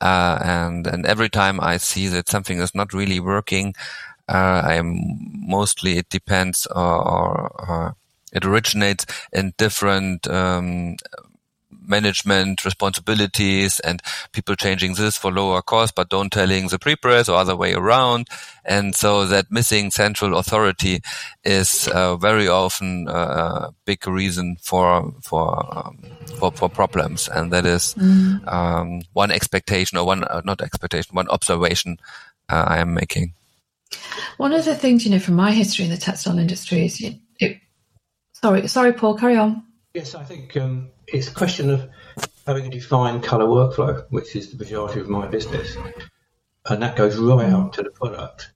[0.00, 3.74] Uh, and, and every time I see that something is not really working,
[4.28, 7.96] uh, I am mostly, it depends or, or, or
[8.32, 10.96] it originates in different, um,
[11.86, 17.36] management responsibilities and people changing this for lower cost, but don't telling the pre-press or
[17.36, 18.28] other way around.
[18.64, 21.00] And so that missing central authority
[21.44, 25.98] is uh, very often a big reason for for um,
[26.38, 28.46] for, for, problems, and that is mm.
[28.52, 31.98] um, one expectation or one uh, not expectation, one observation
[32.48, 33.34] uh, I am making.
[34.36, 37.16] One of the things you know from my history in the textile industry is, it,
[37.38, 37.60] it,
[38.32, 39.64] sorry, sorry, Paul, carry on.
[39.94, 41.88] Yes, I think um, it's a question of
[42.46, 45.76] having a defined colour workflow, which is the majority of my business.
[46.66, 48.52] And that goes right up to the product.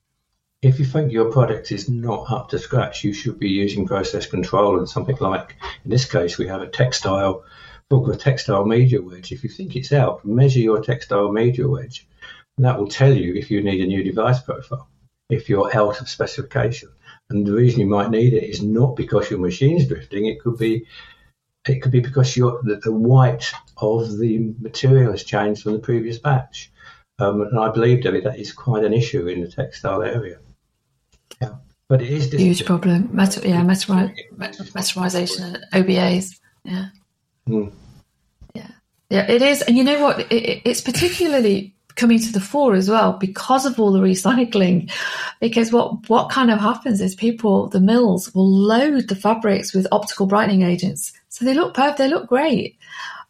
[0.62, 4.26] If you think your product is not up to scratch, you should be using process
[4.26, 7.44] control and something like, in this case, we have a textile,
[7.88, 9.32] book a textile media wedge.
[9.32, 12.08] If you think it's out, measure your textile media wedge.
[12.56, 14.88] And that will tell you if you need a new device profile,
[15.28, 16.88] if you're out of specification.
[17.28, 20.58] And the reason you might need it is not because your machine's drifting, it could
[20.58, 20.86] be
[21.68, 26.18] it could be because the, the, white of the material has changed from the previous
[26.18, 26.70] batch.
[27.18, 30.38] Um, and I believe, Debbie, that is quite an issue in the textile area.
[31.40, 31.54] Yeah,
[31.88, 33.08] but it is huge problem.
[33.12, 36.38] Meta, yeah, meteorization and OBAs.
[36.64, 36.88] Yeah,
[37.48, 37.72] mm.
[38.54, 38.70] yeah,
[39.08, 39.30] yeah.
[39.30, 40.20] It is, and you know what?
[40.32, 44.90] It, it's particularly coming to the fore as well because of all the recycling.
[45.40, 49.86] Because what what kind of happens is people, the mills, will load the fabrics with
[49.90, 52.78] optical brightening agents so they look perfect, they look great.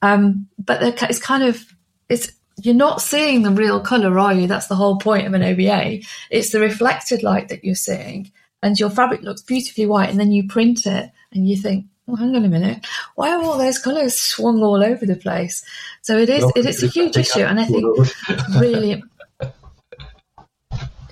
[0.00, 1.64] Um, but it's kind of,
[2.08, 2.30] it's,
[2.62, 4.46] you're not seeing the real color, are you?
[4.46, 6.02] That's the whole point of an OBA.
[6.30, 8.30] It's the reflected light that you're seeing
[8.62, 12.16] and your fabric looks beautifully white and then you print it and you think, oh,
[12.16, 15.64] hang on a minute, why are all those colours swung all over the place?
[16.02, 17.84] So it is, well, it is a huge issue, and I think
[18.60, 19.02] really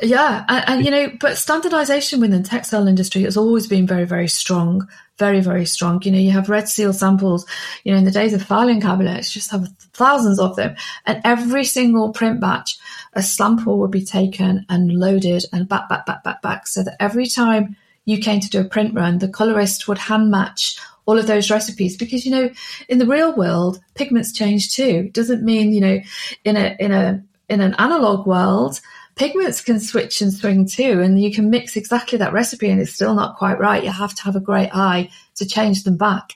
[0.03, 4.05] yeah, and, and, you know, but standardization within the textile industry has always been very,
[4.05, 6.03] very strong, very, very strong.
[6.03, 7.47] You know, you have red seal samples.
[7.85, 10.77] You know, in the days of filing cabinets, just have thousands of them,
[11.07, 12.77] and every single print batch,
[13.13, 16.97] a sample would be taken and loaded and back, back, back, back, back, so that
[17.01, 21.19] every time you came to do a print run, the colorist would hand match all
[21.19, 22.49] of those recipes because you know
[22.89, 26.01] in the real world pigments change too it doesn't mean you know
[26.45, 28.81] in a in a in an analog world
[29.17, 32.93] pigments can switch and swing too, and you can mix exactly that recipe and it's
[32.93, 33.85] still not quite right.
[33.85, 36.33] You have to have a great eye to change them back.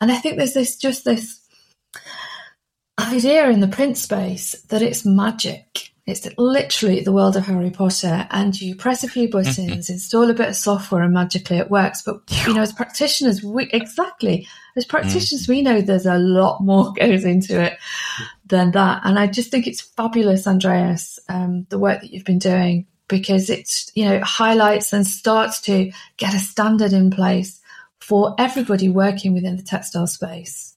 [0.00, 1.40] And I think there's this just this
[2.98, 5.92] idea in the print space that it's magic.
[6.06, 10.34] It's literally the world of Harry Potter, and you press a few buttons, install a
[10.34, 12.02] bit of software, and magically it works.
[12.02, 15.48] But you know, as practitioners, we exactly as practitioners, mm.
[15.48, 17.76] we know there's a lot more goes into it
[18.46, 19.02] than that.
[19.04, 23.50] And I just think it's fabulous, Andreas, um, the work that you've been doing because
[23.50, 27.60] it's you know highlights and starts to get a standard in place
[28.00, 30.75] for everybody working within the textile space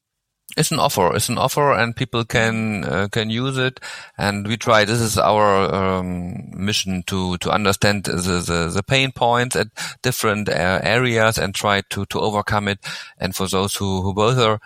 [0.57, 1.15] it's an offer.
[1.15, 3.79] It's an offer, and people can uh, can use it.
[4.17, 4.85] And we try.
[4.85, 8.13] This is our um, mission to to understand the,
[8.45, 9.67] the, the pain points at
[10.01, 12.79] different uh, areas and try to to overcome it.
[13.17, 14.59] And for those who who bother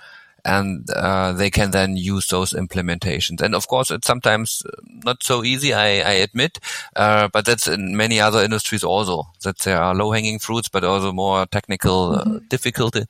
[0.45, 3.41] and uh, they can then use those implementations.
[3.41, 4.63] And of course, it's sometimes
[5.05, 6.59] not so easy, I, I admit,
[6.95, 9.23] uh, but that's in many other industries also.
[9.43, 12.47] That there are low hanging fruits, but also more technical uh, mm-hmm.
[12.49, 13.05] difficulty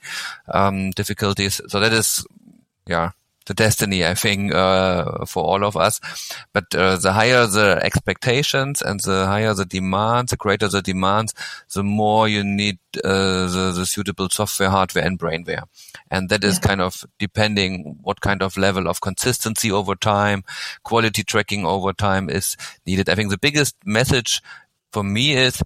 [0.47, 1.59] um, difficulties.
[1.67, 2.25] So that is,
[2.85, 3.11] yeah
[3.45, 5.99] the destiny, I think, uh, for all of us.
[6.53, 11.33] But uh, the higher the expectations and the higher the demand, the greater the demands,
[11.73, 15.63] the more you need uh, the, the, suitable software, hardware, and brainware.
[16.09, 16.67] And that is yeah.
[16.67, 20.43] kind of depending what kind of level of consistency over time,
[20.83, 23.09] quality tracking over time is needed.
[23.09, 24.41] I think the biggest message
[24.91, 25.61] for me is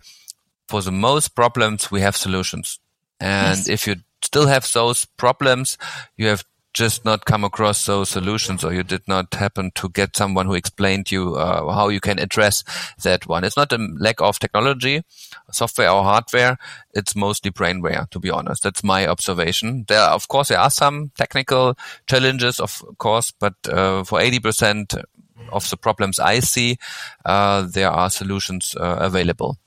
[0.67, 2.80] for the most problems, we have solutions.
[3.19, 3.69] And yes.
[3.69, 5.77] if you still have those problems,
[6.17, 10.15] you have just not come across those solutions or you did not happen to get
[10.15, 12.63] someone who explained you uh, how you can address
[13.03, 13.43] that one.
[13.43, 15.03] It's not a lack of technology,
[15.51, 16.58] software or hardware.
[16.93, 18.63] It's mostly brainware, to be honest.
[18.63, 19.86] That's my observation.
[19.88, 21.77] There, of course, there are some technical
[22.08, 25.03] challenges, of course, but uh, for 80%
[25.51, 26.77] of the problems I see,
[27.25, 29.58] uh, there are solutions uh, available.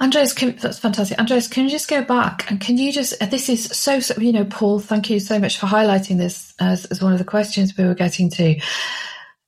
[0.00, 1.18] Andreas, can, that's fantastic.
[1.18, 4.14] Andreas, can you just go back and can you just, uh, this is so, so,
[4.20, 7.24] you know, Paul, thank you so much for highlighting this as, as one of the
[7.24, 8.60] questions we were getting to.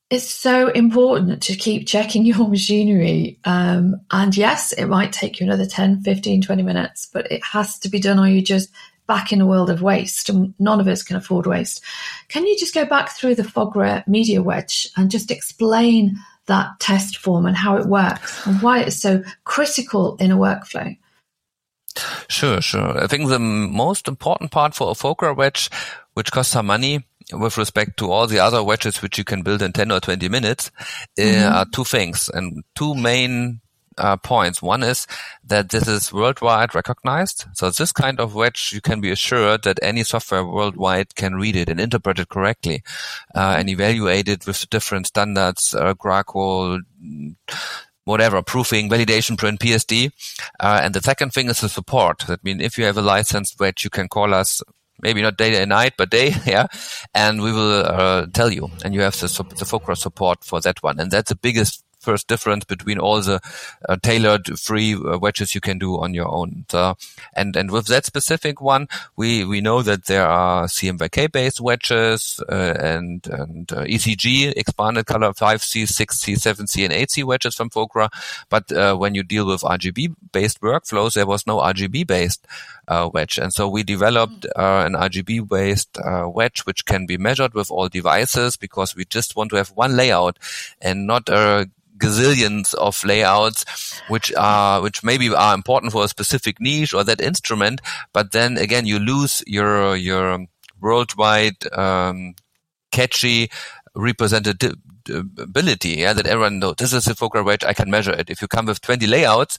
[0.09, 3.41] It's so important to keep checking your machinery.
[3.45, 7.79] Um, and yes, it might take you another 10, 15, 20 minutes, but it has
[7.81, 8.71] to be done or you just
[9.09, 11.83] back in a world of waste and none of us can afford waste.
[12.29, 17.19] Can you just go back through the Fogra media wedge and just explain that test
[17.19, 20.97] form and how it works and why it's so critical in a workflow?
[22.29, 23.03] Sure, sure.
[23.03, 25.71] I think the most important part for a Fogra wedge,
[26.15, 29.63] which costs some money, with respect to all the other wedges which you can build
[29.63, 30.71] in 10 or 20 minutes,
[31.19, 31.55] uh, mm-hmm.
[31.55, 33.61] are two things and two main
[33.99, 34.63] uh, points.
[34.63, 35.07] One is
[35.45, 37.47] that this is worldwide recognized.
[37.55, 41.57] So this kind of wedge, you can be assured that any software worldwide can read
[41.57, 42.83] it and interpret it correctly
[43.35, 46.81] uh, and evaluate it with different standards, uh, GRACoL,
[48.05, 50.11] whatever, proofing, validation, print, PSD.
[50.61, 52.25] Uh, and the second thing is the support.
[52.27, 54.63] That means if you have a licensed wedge, you can call us
[55.03, 56.67] maybe not day and night, but day, yeah.
[57.15, 59.27] And we will uh, tell you, and you have the,
[59.59, 61.01] the support for that one.
[61.01, 63.39] And that's the biggest first difference between all the
[63.89, 66.65] uh, tailored free uh, wedges you can do on your own.
[66.71, 66.97] So,
[67.35, 72.41] and and with that specific one, we we know that there are CMYK based wedges
[72.49, 78.09] uh, and and uh, ECG expanded color 5C, 6C, 7C, and 8C wedges from Fogra.
[78.49, 82.47] But uh, when you deal with RGB based workflows, there was no RGB based
[82.89, 83.39] uh, wedge.
[83.39, 87.71] And so we developed uh, an RGB based uh, wedge which can be measured with
[87.71, 90.39] all devices because we just want to have one layout
[90.81, 93.65] and not a gazillions of layouts,
[94.09, 97.81] which are, which maybe are important for a specific niche or that instrument.
[98.13, 100.47] But then again, you lose your, your
[100.81, 102.35] worldwide, um,
[102.93, 103.51] catchy
[103.97, 105.97] representability.
[105.97, 107.65] Yeah, that everyone knows this is a Fogra wedge.
[107.65, 108.31] I can measure it.
[108.31, 109.59] If you come with 20 layouts,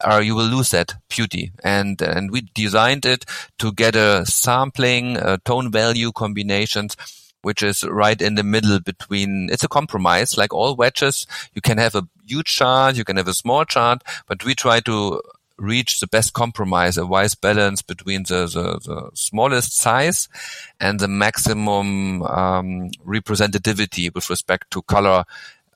[0.00, 1.52] uh, you will lose that beauty.
[1.62, 3.24] And, and we designed it
[3.58, 6.96] to get a sampling, uh, tone value combinations
[7.42, 10.36] which is right in the middle between, it's a compromise.
[10.36, 14.02] Like all wedges, you can have a huge chart, you can have a small chart,
[14.26, 15.20] but we try to
[15.58, 20.28] reach the best compromise, a wise balance between the, the, the smallest size
[20.78, 25.24] and the maximum um, representativity with respect to color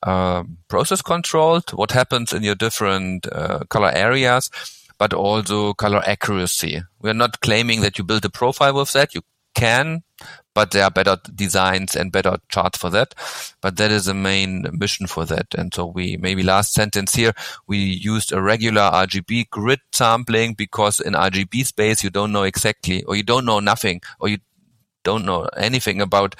[0.03, 4.49] uh, process controlled, what happens in your different uh, color areas,
[4.97, 6.81] but also color accuracy.
[7.01, 9.15] We're not claiming that you build a profile with that.
[9.15, 9.21] You
[9.55, 10.03] can,
[10.53, 13.15] but there are better designs and better charts for that.
[13.61, 15.53] But that is the main mission for that.
[15.55, 17.33] And so we, maybe last sentence here,
[17.67, 23.03] we used a regular RGB grid sampling because in RGB space, you don't know exactly,
[23.03, 24.39] or you don't know nothing, or you
[25.03, 26.35] don't know anything about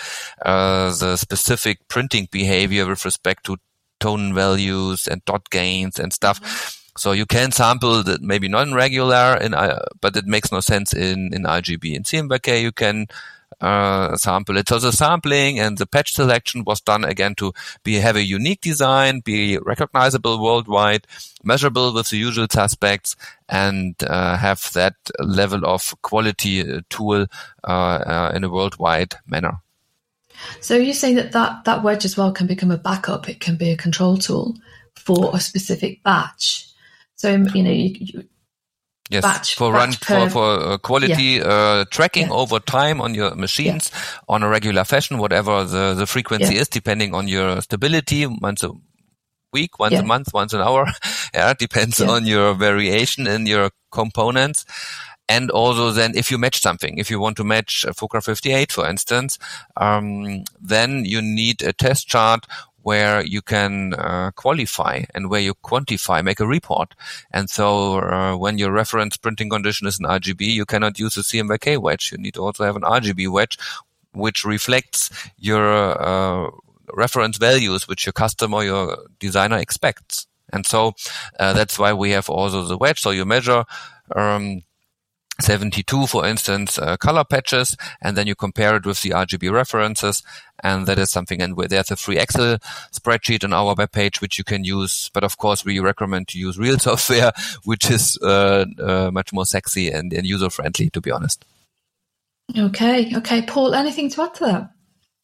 [0.45, 3.57] uh, the specific printing behavior with respect to
[3.99, 6.41] tone values and dot gains and stuff.
[6.41, 6.77] Mm-hmm.
[6.97, 11.33] So you can sample that maybe non-regular in, uh, but it makes no sense in,
[11.33, 11.95] in RGB.
[11.95, 13.07] In CMYK, you can
[13.59, 14.69] uh, sample it.
[14.69, 18.61] So the sampling and the patch selection was done again to be have a unique
[18.61, 21.07] design, be recognizable worldwide,
[21.43, 23.15] measurable with the usual suspects,
[23.49, 27.25] and uh, have that level of quality uh, tool
[27.63, 29.61] uh, uh, in a worldwide manner.
[30.59, 33.29] So you're saying that, that that wedge as well can become a backup.
[33.29, 34.55] It can be a control tool
[34.95, 36.67] for a specific batch.
[37.15, 38.23] So you know you, you
[39.11, 41.43] Yes, batch, for batch run per, for for uh, quality yeah.
[41.43, 42.33] uh, tracking yeah.
[42.33, 43.99] over time on your machines yeah.
[44.29, 48.71] on a regular fashion, whatever the the frequency is, depending on your stability, once a
[49.51, 50.87] week, once a month, once an hour.
[51.33, 54.65] yeah, depends on your variation in your components.
[55.27, 58.89] And also then if you match something, if you want to match Fogra 58, for
[58.89, 59.39] instance,
[59.77, 62.45] um, then you need a test chart
[62.83, 66.95] where you can uh, qualify and where you quantify, make a report.
[67.31, 71.21] And so uh, when your reference printing condition is an RGB, you cannot use a
[71.21, 72.11] CMYK wedge.
[72.11, 73.57] You need to also have an RGB wedge,
[74.13, 75.63] which reflects your
[76.01, 76.49] uh,
[76.93, 80.27] reference values, which your customer, your designer expects.
[80.53, 80.93] And so
[81.39, 82.99] uh, that's why we have also the wedge.
[82.99, 83.63] So you measure
[84.15, 84.63] um,
[85.41, 90.23] 72, for instance, uh, color patches, and then you compare it with the RGB references.
[90.63, 92.57] And that is something, and there's a free Excel
[92.91, 95.09] spreadsheet on our webpage, which you can use.
[95.13, 97.31] But of course, we recommend to use real software,
[97.63, 101.45] which is uh, uh, much more sexy and, and user friendly, to be honest.
[102.57, 103.15] Okay.
[103.15, 103.41] Okay.
[103.43, 104.71] Paul, anything to add to that?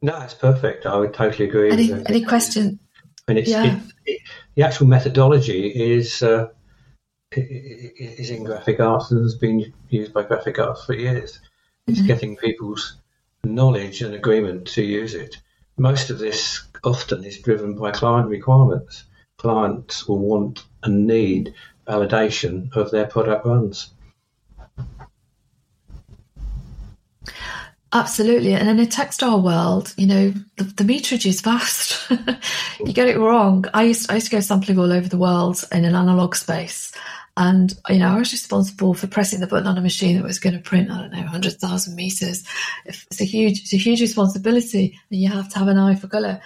[0.02, 0.86] No, it's perfect.
[0.86, 1.72] I would totally agree.
[1.72, 2.80] Any, any question?
[3.28, 3.76] And it's, yeah.
[3.76, 4.22] It, it,
[4.56, 6.48] the actual methodology is uh,
[7.32, 11.40] is in graphic arts and has been used by graphic arts for years.
[11.88, 12.08] It's mm-hmm.
[12.08, 12.98] getting people's
[13.44, 15.38] knowledge and agreement to use it.
[15.78, 19.04] Most of this often is driven by client requirements.
[19.38, 21.54] Clients will want and need
[21.88, 23.94] validation of their product runs.
[27.94, 28.54] Absolutely.
[28.54, 32.10] And in a textile world, you know, the, the meterage is vast.
[32.80, 33.66] you get it wrong.
[33.74, 36.92] I used, I used to go sampling all over the world in an analog space.
[37.38, 40.40] And, you know, I was responsible for pressing the button on a machine that was
[40.40, 42.44] going to print, I don't know, 100,000 meters.
[42.86, 46.08] It's a huge, it's a huge responsibility and you have to have an eye for
[46.08, 46.42] color.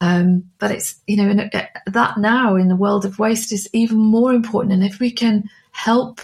[0.00, 1.48] Um, but it's, you know,
[1.86, 4.72] that now in the world of waste is even more important.
[4.72, 6.20] And if we can help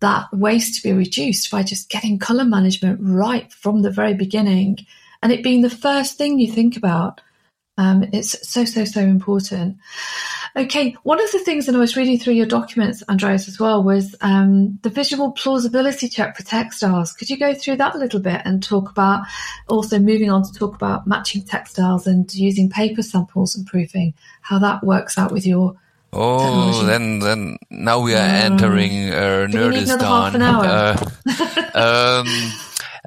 [0.00, 4.78] that waste to be reduced by just getting color management right from the very beginning
[5.22, 7.20] and it being the first thing you think about.
[7.76, 9.76] Um, it's so, so, so important.
[10.56, 13.84] Okay, one of the things that I was reading through your documents, Andreas, as well,
[13.84, 17.12] was um, the visual plausibility check for textiles.
[17.12, 19.24] Could you go through that a little bit and talk about
[19.68, 24.58] also moving on to talk about matching textiles and using paper samples and proofing, how
[24.58, 25.76] that works out with your
[26.12, 30.38] Oh, then then now we are entering uh, Nerdistan.
[31.74, 32.52] Uh, um,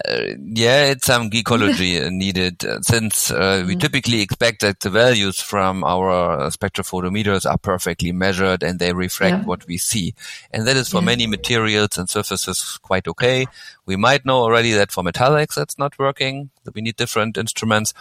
[0.08, 3.80] uh, yeah, it's some geekology needed uh, since uh, we mm.
[3.80, 9.44] typically expect that the values from our spectrophotometers are perfectly measured and they reflect yeah.
[9.44, 10.14] what we see.
[10.52, 11.06] And that is for yeah.
[11.06, 13.48] many materials and surfaces quite okay.
[13.86, 17.94] We might know already that for metallics that's not working, that we need different instruments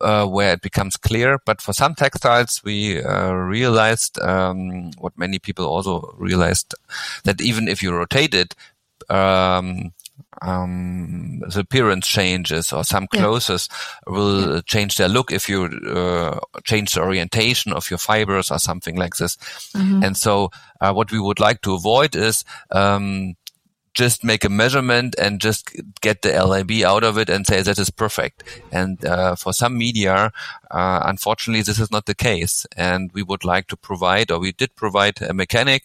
[0.00, 1.38] uh, where it becomes clear.
[1.44, 6.74] But for some textiles, we uh, realized um, what many people also realized
[7.24, 8.54] that even if you rotate it,
[9.08, 9.92] um,
[10.42, 13.68] um, the appearance changes or some clothes
[14.06, 14.12] yeah.
[14.12, 14.60] will yeah.
[14.64, 19.16] change their look if you uh, change the orientation of your fibers or something like
[19.16, 19.36] this.
[19.74, 20.04] Mm-hmm.
[20.04, 23.34] And so uh, what we would like to avoid is um,
[23.94, 25.70] just make a measurement and just
[26.00, 28.44] get the LAB out of it and say that is perfect.
[28.70, 30.32] And uh, for some media,
[30.70, 32.66] uh, unfortunately, this is not the case.
[32.76, 35.84] And we would like to provide, or we did provide a mechanic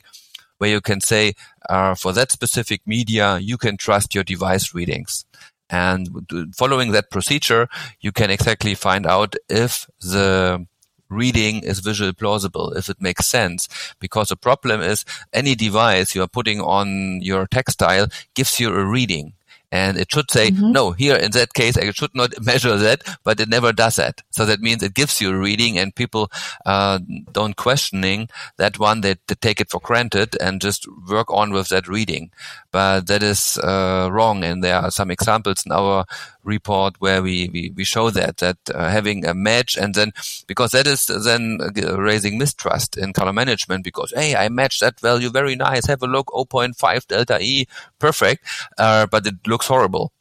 [0.57, 1.33] where you can say,
[1.69, 5.25] uh, for that specific media, you can trust your device readings.
[5.69, 6.07] And
[6.55, 7.67] following that procedure,
[7.99, 10.65] you can exactly find out if the
[11.09, 13.67] reading is visually plausible, if it makes sense.
[13.99, 18.85] Because the problem is any device you are putting on your textile gives you a
[18.85, 19.33] reading.
[19.71, 20.71] And it should say, mm-hmm.
[20.71, 24.21] no, here in that case, I should not measure that, but it never does that.
[24.31, 26.31] So that means it gives you a reading and people
[26.65, 26.99] uh,
[27.31, 29.01] don't questioning that one.
[29.01, 32.31] They, they, take it for granted and just work on with that reading.
[32.71, 34.45] But that is uh, wrong.
[34.45, 36.05] And there are some examples in our
[36.45, 40.13] report where we, we, we show that, that uh, having a match and then,
[40.47, 41.59] because that is then
[41.97, 45.87] raising mistrust in color management because, hey, I matched that value very nice.
[45.87, 47.67] Have a look, 0.5 delta E,
[47.99, 48.45] perfect.
[48.77, 50.11] Uh, but it looks horrible.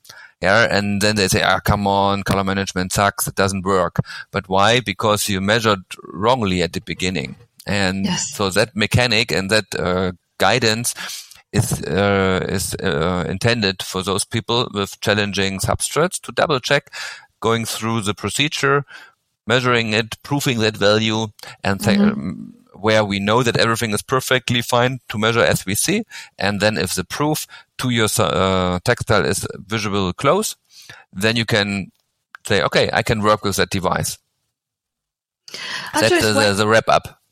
[0.41, 3.27] Yeah, and then they say, ah, come on, color management sucks.
[3.27, 3.97] It doesn't work.
[4.31, 4.81] But why?
[4.81, 7.37] Because you measured wrongly at the beginning.
[7.67, 8.35] And yes.
[8.35, 10.95] so that mechanic and that uh, guidance
[11.55, 16.91] is uh, is uh, intended for those people with challenging substrates to double check,
[17.41, 18.85] going through the procedure,
[19.47, 21.29] measuring it, proving that value,
[21.63, 22.03] and mm-hmm.
[22.03, 26.03] um, where we know that everything is perfectly fine to measure as we see,
[26.39, 27.47] and then if the proof
[27.79, 30.57] to your uh, textile is visible close,
[31.13, 31.91] then you can
[32.47, 34.19] say, okay, I can work with that device.
[35.95, 37.24] That's the, the wrap up.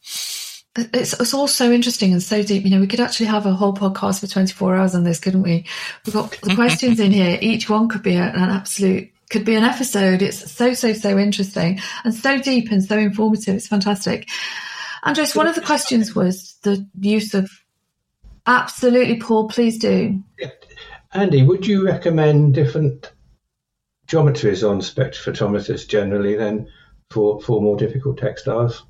[0.75, 2.65] It's, it's all so interesting and so deep.
[2.65, 5.43] You know, we could actually have a whole podcast for 24 hours on this, couldn't
[5.43, 5.67] we?
[6.07, 7.39] We've got the questions in here.
[7.43, 10.23] Each one could be an absolute, could be an episode.
[10.23, 13.57] It's so, so, so interesting and so deep and so informative.
[13.57, 14.29] It's fantastic.
[15.03, 17.51] Andres, one of the questions was the use of
[18.47, 20.23] absolutely, Paul, please do.
[21.13, 23.13] Andy, would you recommend different
[24.07, 26.69] geometries on spectrophotometers generally then
[27.11, 28.85] for, for more difficult textiles?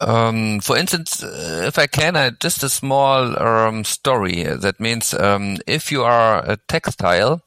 [0.00, 4.42] Um, for instance, uh, if I can, uh, just a small um, story.
[4.42, 7.42] That means um, if you are a textile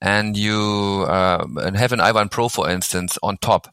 [0.00, 3.72] and you uh, have an i1 Pro, for instance, on top,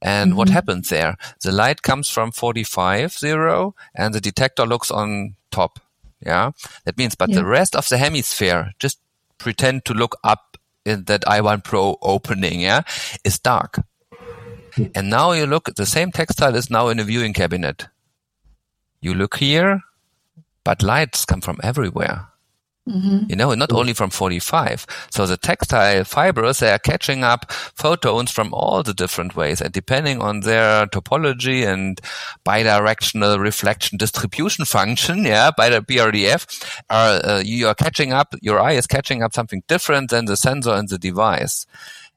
[0.00, 0.38] and mm-hmm.
[0.38, 1.16] what happens there?
[1.42, 5.80] The light comes from 45 zero, and the detector looks on top.
[6.24, 6.52] Yeah,
[6.84, 7.36] that means, but yeah.
[7.36, 8.98] the rest of the hemisphere just
[9.38, 12.60] pretend to look up in that i1 Pro opening.
[12.60, 12.82] Yeah,
[13.24, 13.80] is dark.
[14.94, 17.88] And now you look, the same textile is now in a viewing cabinet.
[19.00, 19.82] You look here,
[20.64, 22.28] but lights come from everywhere.
[22.88, 23.30] Mm-hmm.
[23.30, 24.86] You know, not only from 45.
[25.10, 29.62] So the textile fibers, they are catching up photons from all the different ways.
[29.62, 31.98] And depending on their topology and
[32.44, 38.60] bidirectional reflection distribution function, yeah, by the BRDF, are, uh, you are catching up, your
[38.60, 41.66] eye is catching up something different than the sensor and the device.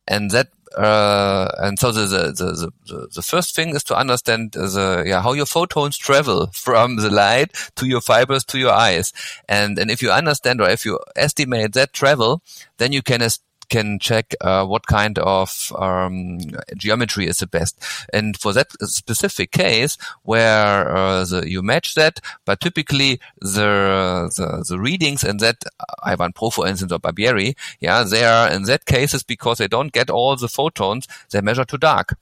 [0.06, 5.04] And that uh, and so the, the, the, the, first thing is to understand the,
[5.06, 9.14] yeah, how your photons travel from the light to your fibers to your eyes.
[9.48, 12.42] And, and if you understand or if you estimate that travel,
[12.78, 13.22] then you can
[13.70, 16.40] can check uh, what kind of um,
[16.78, 17.82] geometry is the best.
[18.14, 24.66] And for that specific case, where uh, the, you match that, but typically the, the,
[24.68, 25.64] the readings in that
[26.06, 29.92] i1 Pro, for instance, or Barbieri, yeah, they are in that cases because they don't
[29.92, 32.16] get all the photons, they measure too dark.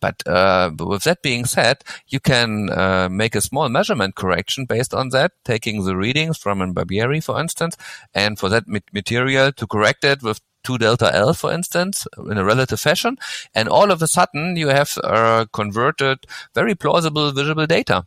[0.00, 4.92] But, uh, with that being said, you can uh, make a small measurement correction based
[4.92, 7.76] on that, taking the readings from a Barbieri, for instance,
[8.14, 12.44] and for that material to correct it with 2 delta L, for instance, in a
[12.44, 13.16] relative fashion.
[13.54, 18.04] And all of a sudden you have uh, converted very plausible visible data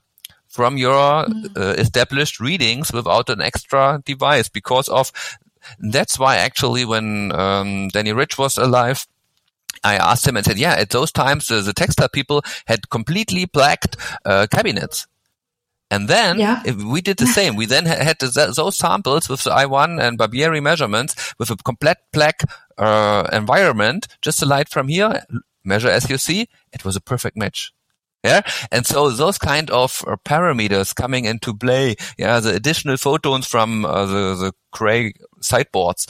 [0.48, 1.58] from your mm.
[1.58, 5.12] uh, established readings without an extra device because of
[5.80, 9.06] that's why actually when um, Danny Rich was alive,
[9.84, 13.46] I asked him and said, yeah, at those times uh, the textile people had completely
[13.46, 15.08] blacked uh, cabinets
[15.92, 16.64] and then yeah.
[16.72, 17.56] we did the same.
[17.56, 22.42] We then had those samples with the i1 and Barbieri measurements with a complete black
[22.78, 25.24] uh, environment, just a light from here,
[25.64, 27.72] measure as you see, it was a perfect match.
[28.24, 28.42] Yeah.
[28.72, 33.86] And so those kind of uh, parameters coming into play, yeah, the additional photons from
[33.86, 36.08] uh, the, the Cray sideboards,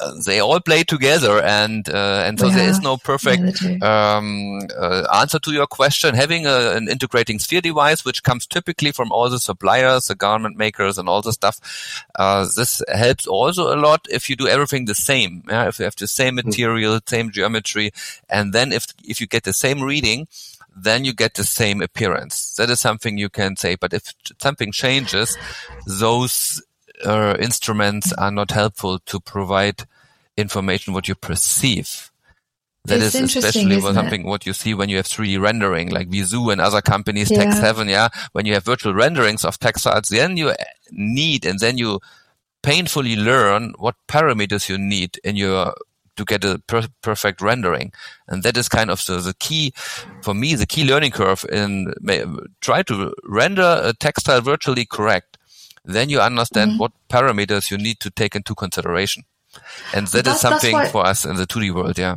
[0.00, 4.60] uh, they all play together and uh, and so yeah, there is no perfect um,
[4.78, 9.10] uh, answer to your question having a, an integrating sphere device which comes typically from
[9.10, 13.78] all the suppliers the garment makers and all the stuff uh, this helps also a
[13.78, 15.68] lot if you do everything the same yeah?
[15.68, 16.46] if you have the same hmm.
[16.48, 17.08] material mm.
[17.08, 17.90] same geometry
[18.28, 20.26] and then if if you get the same reading
[20.76, 22.54] then you get the same appearance.
[22.56, 23.76] That is something you can say.
[23.76, 25.36] But if something changes,
[25.86, 26.62] those
[27.04, 29.84] uh, instruments are not helpful to provide
[30.36, 32.10] information what you perceive.
[32.84, 34.26] That it's is especially something it?
[34.26, 37.42] what you see when you have 3D rendering, like Visu and other companies, yeah.
[37.42, 38.08] Text Heaven, yeah.
[38.32, 40.52] When you have virtual renderings of textiles, then you
[40.92, 42.00] need and then you
[42.62, 45.74] painfully learn what parameters you need in your
[46.16, 47.92] to get a per perfect rendering.
[48.28, 49.72] And that is kind of the, the key
[50.22, 51.92] for me, the key learning curve in
[52.60, 55.35] try to render a textile virtually correct
[55.86, 56.80] then you understand mm-hmm.
[56.80, 59.24] what parameters you need to take into consideration.
[59.94, 62.16] And that that's, is something for us in the 2D world, yeah.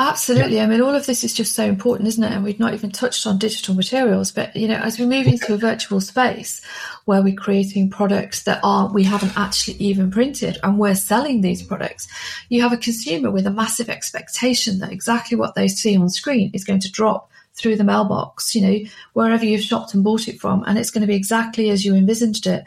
[0.00, 0.56] Absolutely.
[0.56, 0.62] Yeah.
[0.62, 2.32] I mean, all of this is just so important, isn't it?
[2.32, 4.32] And we've not even touched on digital materials.
[4.32, 6.64] But, you know, as we move into a virtual space
[7.04, 11.62] where we're creating products that are we haven't actually even printed and we're selling these
[11.62, 12.08] products,
[12.48, 16.50] you have a consumer with a massive expectation that exactly what they see on screen
[16.54, 17.30] is going to drop
[17.60, 18.78] through the mailbox, you know,
[19.12, 21.94] wherever you've shopped and bought it from, and it's going to be exactly as you
[21.94, 22.64] envisaged it.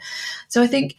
[0.48, 0.96] So I think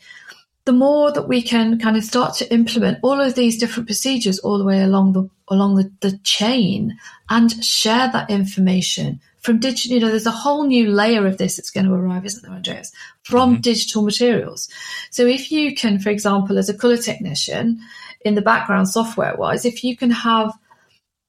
[0.66, 4.40] the more that we can kind of start to implement all of these different procedures
[4.40, 6.98] all the way along the along the, the chain
[7.30, 11.56] and share that information from digital, you know, there's a whole new layer of this
[11.56, 12.92] that's going to arrive, isn't there, Andreas,
[13.22, 13.62] from mm-hmm.
[13.62, 14.68] digital materials.
[15.12, 17.80] So if you can, for example, as a color technician
[18.22, 20.52] in the background software wise, if you can have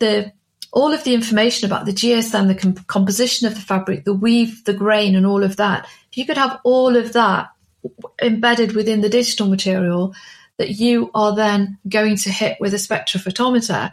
[0.01, 0.33] the
[0.73, 4.65] all of the information about the GSM, the comp- composition of the fabric, the weave,
[4.65, 7.51] the grain, and all of that, if you could have all of that
[8.21, 10.15] embedded within the digital material
[10.59, 13.93] that you are then going to hit with a spectrophotometer,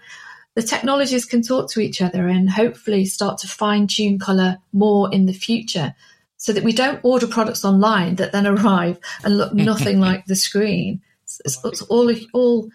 [0.55, 5.11] the technologies can talk to each other and hopefully start to fine tune color more
[5.11, 5.95] in the future
[6.37, 10.35] so that we don't order products online that then arrive and look nothing like the
[10.35, 11.01] screen.
[11.23, 12.69] It's, it's, all, all,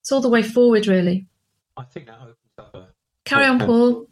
[0.00, 1.26] it's all the way forward, really.
[1.76, 2.29] I think that opens up a
[3.24, 4.06] Carry on, Paul.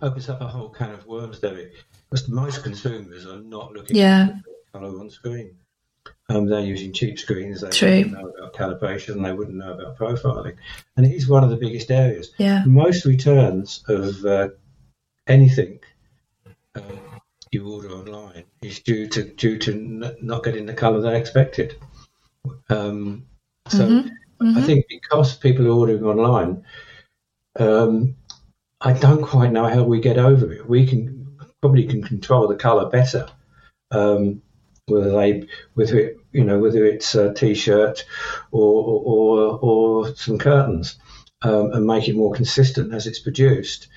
[0.00, 1.70] Opens up a whole can of worms, Debbie.
[2.10, 4.28] Because most consumers are not looking yeah.
[4.36, 5.56] at colour on screen.
[6.28, 7.60] Um, they're using cheap screens.
[7.60, 7.88] They True.
[7.88, 10.56] wouldn't know about calibration and they wouldn't know about profiling.
[10.96, 12.32] And it is one of the biggest areas.
[12.38, 12.64] Yeah.
[12.64, 14.48] Most returns of uh,
[15.26, 15.80] anything
[16.76, 17.00] um,
[17.50, 21.76] you order online is due to due to n- not getting the colour they expected.
[22.68, 23.26] Um,
[23.68, 24.04] so
[24.44, 24.58] Mm-hmm.
[24.58, 26.64] I think because people are ordering online,
[27.58, 28.16] um,
[28.84, 30.68] I don't quite know how we get over it.
[30.68, 33.28] We can probably can control the colour better.
[33.90, 34.42] Um,
[34.86, 38.04] whether they, whether it, you know, whether it's a t-shirt
[38.50, 40.98] or or, or some curtains,
[41.40, 43.88] um, and make it more consistent as it's produced.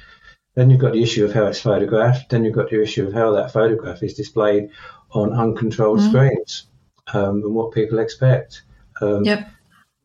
[0.56, 2.30] Then you've got the issue of how it's photographed.
[2.30, 4.70] Then you've got the issue of how that photograph is displayed
[5.12, 6.66] on uncontrolled screens
[7.14, 8.64] um, and what people expect.
[9.02, 9.50] Um, Yep.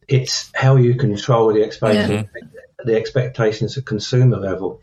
[0.09, 2.29] It's how you control the expectation,
[2.85, 4.81] the expectations at consumer level,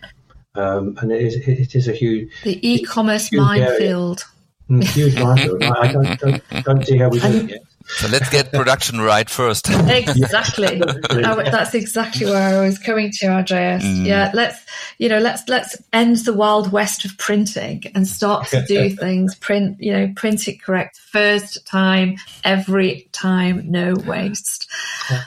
[0.55, 4.25] um, and it is it is a huge The e-commerce Huge minefield.
[4.69, 5.63] mm, huge minefield.
[5.63, 7.63] I I don't, don't don't see how we do it yet.
[7.89, 9.67] So let's get production right first.
[9.89, 10.81] Exactly.
[10.83, 13.83] Oh, that's exactly where I was coming to, Andreas.
[13.83, 14.57] Yeah, let's
[14.99, 19.35] you know, let's let's end the wild west of printing and start to do things.
[19.35, 24.69] Print, you know, print it correct first time, every time, no waste.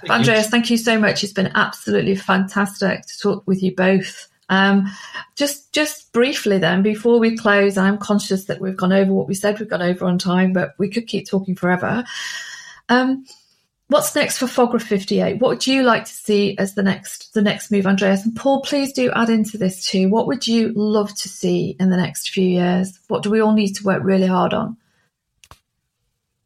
[0.08, 1.24] Andreas, thank you so much.
[1.24, 4.28] It's been absolutely fantastic to talk with you both.
[4.48, 4.90] Um,
[5.34, 9.34] just just briefly then, before we close, I'm conscious that we've gone over what we
[9.34, 12.04] said we've gone over on time, but we could keep talking forever.
[12.92, 13.24] Um,
[13.88, 15.40] what's next for Fogra 58?
[15.40, 18.24] What would you like to see as the next the next move, Andreas?
[18.24, 20.10] And Paul, please do add into this too.
[20.10, 22.98] What would you love to see in the next few years?
[23.08, 24.76] What do we all need to work really hard on?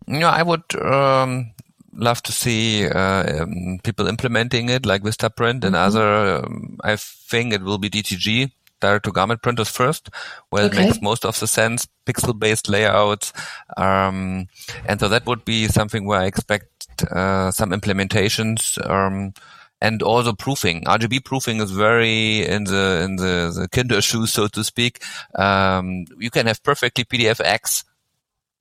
[0.06, 1.50] Yeah, I would um,
[1.92, 6.44] love to see uh, um, people implementing it, like VistaPrint and other.
[6.44, 10.10] Um, I think it will be DTG, direct to garment printers first,
[10.50, 10.76] where Okay.
[10.76, 11.86] it makes most of the sense.
[12.06, 13.32] Pixel-based layouts,
[13.76, 14.46] um,
[14.86, 18.78] and so that would be something where I expect uh, some implementations.
[18.88, 19.32] Um,
[19.78, 20.84] and also proofing.
[20.84, 25.02] RGB proofing is very in the in the, the kinder shoes, so to speak.
[25.34, 27.84] Um, you can have perfectly PDFX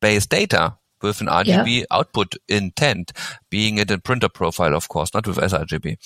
[0.02, 0.76] based data
[1.06, 3.14] with an RGB output intent,
[3.50, 5.98] being it a printer profile, of course, not with sRGB.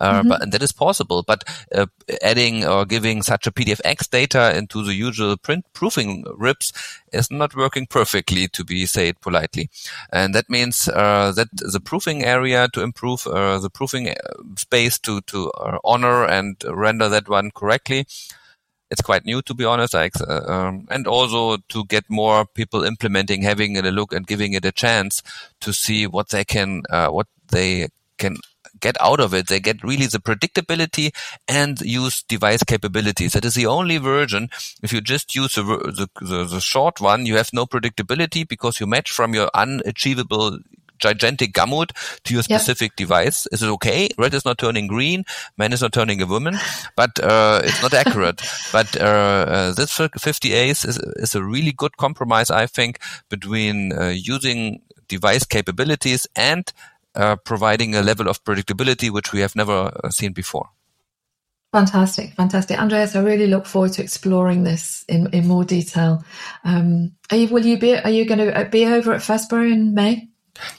[0.00, 1.22] Uh, But and that is possible.
[1.22, 1.44] But
[1.74, 1.86] uh,
[2.22, 6.72] adding or giving such a PDFX data into the usual print proofing RIPs
[7.12, 9.70] is not working perfectly, to be say it politely.
[10.12, 14.14] And that means uh, that the proofing area to improve uh, the proofing uh,
[14.56, 18.06] space to to uh, honor and render that one correctly
[18.90, 19.94] it's quite new to be honest.
[19.94, 24.52] Ex- uh, um, and also to get more people implementing having a look and giving
[24.52, 25.22] it a chance
[25.60, 28.36] to see what they can uh, what they can
[28.80, 29.48] get out of it.
[29.48, 31.12] They get really the predictability
[31.48, 33.32] and use device capabilities.
[33.32, 34.50] That is the only version.
[34.82, 38.80] If you just use the, the, the, the short one you have no predictability because
[38.80, 40.58] you match from your unachievable
[40.98, 41.92] gigantic gamut
[42.24, 42.60] to your Yep.
[42.60, 43.46] specific device.
[43.52, 44.08] Is it okay?
[44.18, 45.24] Red is not turning green,
[45.56, 46.56] man is not turning a woman,
[46.96, 48.42] but uh, it's not accurate.
[48.72, 49.04] but uh,
[49.48, 55.44] uh, this 50As is, is a really good compromise, I think, between uh, using device
[55.44, 56.70] capabilities and
[57.14, 60.68] uh, providing a level of predictability which we have never uh, seen before.
[61.72, 63.14] Fantastic, fantastic, Andreas.
[63.14, 66.24] I really look forward to exploring this in, in more detail.
[66.64, 67.48] Um, are you?
[67.48, 67.94] Will you be?
[67.94, 70.28] Are you going to be over at FESPA in May?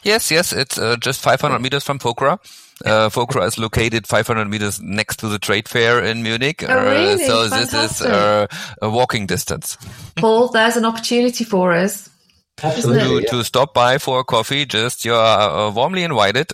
[0.03, 2.39] Yes, yes, it's uh, just 500 meters from Fogra.
[2.85, 6.63] Uh, Fogra is located 500 meters next to the trade fair in Munich.
[6.67, 7.23] Oh, really?
[7.23, 8.47] Uh, so this is uh,
[8.81, 9.77] a walking distance.
[10.15, 12.09] Paul, there's an opportunity for us.
[12.63, 13.23] Absolutely.
[13.25, 16.51] To, to stop by for a coffee, just you're uh, warmly invited.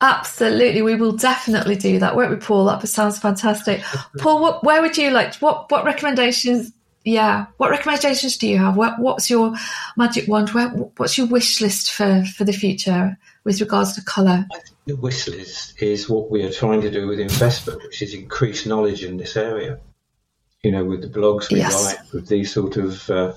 [0.00, 2.14] Absolutely, we will definitely do that.
[2.14, 2.66] Won't we, Paul?
[2.66, 3.82] That sounds fantastic.
[4.18, 5.34] Paul, what, where would you like?
[5.36, 6.72] What what recommendations?
[7.04, 8.76] Yeah, what recommendations do you have?
[8.76, 9.52] What what's your
[9.94, 10.50] magic wand?
[10.50, 14.46] Where, what's your wish list for for the future with regards to colour?
[14.86, 18.64] The wish list is what we are trying to do with investment, which is increase
[18.64, 19.80] knowledge in this area.
[20.62, 21.74] You know, with the blogs we Yes.
[21.74, 23.34] write, with these sort of uh,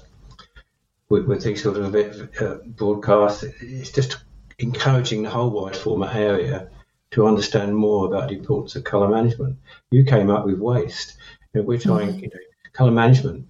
[1.10, 4.18] with, with these sort of uh, broadcasts, it's just
[4.60, 6.70] encouraging the whole wide format area
[7.12, 9.58] to understand more about the importance of colour management.
[9.92, 11.18] You came up with waste.
[11.54, 12.40] You know, we're trying, you know,
[12.72, 13.46] colour management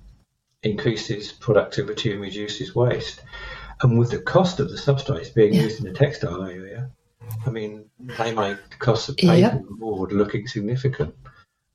[0.72, 3.22] increases productivity and reduces waste.
[3.82, 5.64] And with the cost of the substrates being Yeah.
[5.64, 6.90] used in the textile area,
[7.46, 9.54] I mean, they make the cost of paper Yep.
[9.54, 11.14] and board looking significant.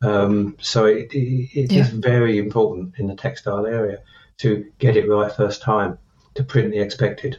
[0.03, 1.83] Um, so it, it, it Yeah.
[1.83, 3.99] is very important in the textile area
[4.39, 5.99] to get it right first time,
[6.35, 7.39] to print the expected.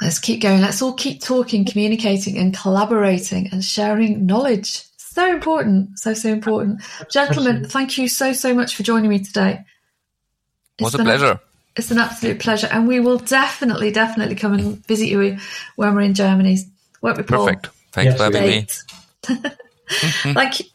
[0.00, 0.60] Let's keep going.
[0.60, 4.82] Let's all keep talking, communicating, and collaborating and sharing knowledge.
[5.12, 5.98] So important.
[5.98, 6.80] So, so important.
[7.10, 9.62] Gentlemen, thank you so, so much for joining me today.
[10.78, 11.40] It was It's a pleasure.
[11.76, 15.38] It's an absolute pleasure, and we will definitely, definitely come and visit you
[15.76, 16.58] when we're in Germany.
[17.02, 17.46] Won't we, Paul?
[17.46, 17.68] Perfect.
[17.92, 18.66] Thanks for having me.
[20.32, 20.66] Thank you.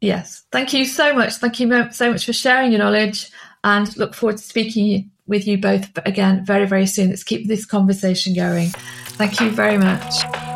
[0.00, 1.34] Yes, thank you so much.
[1.34, 3.30] Thank you so much for sharing your knowledge,
[3.62, 7.10] and look forward to speaking with you both again very, very soon.
[7.10, 8.70] Let's keep this conversation going.
[9.10, 10.51] Thank you very much.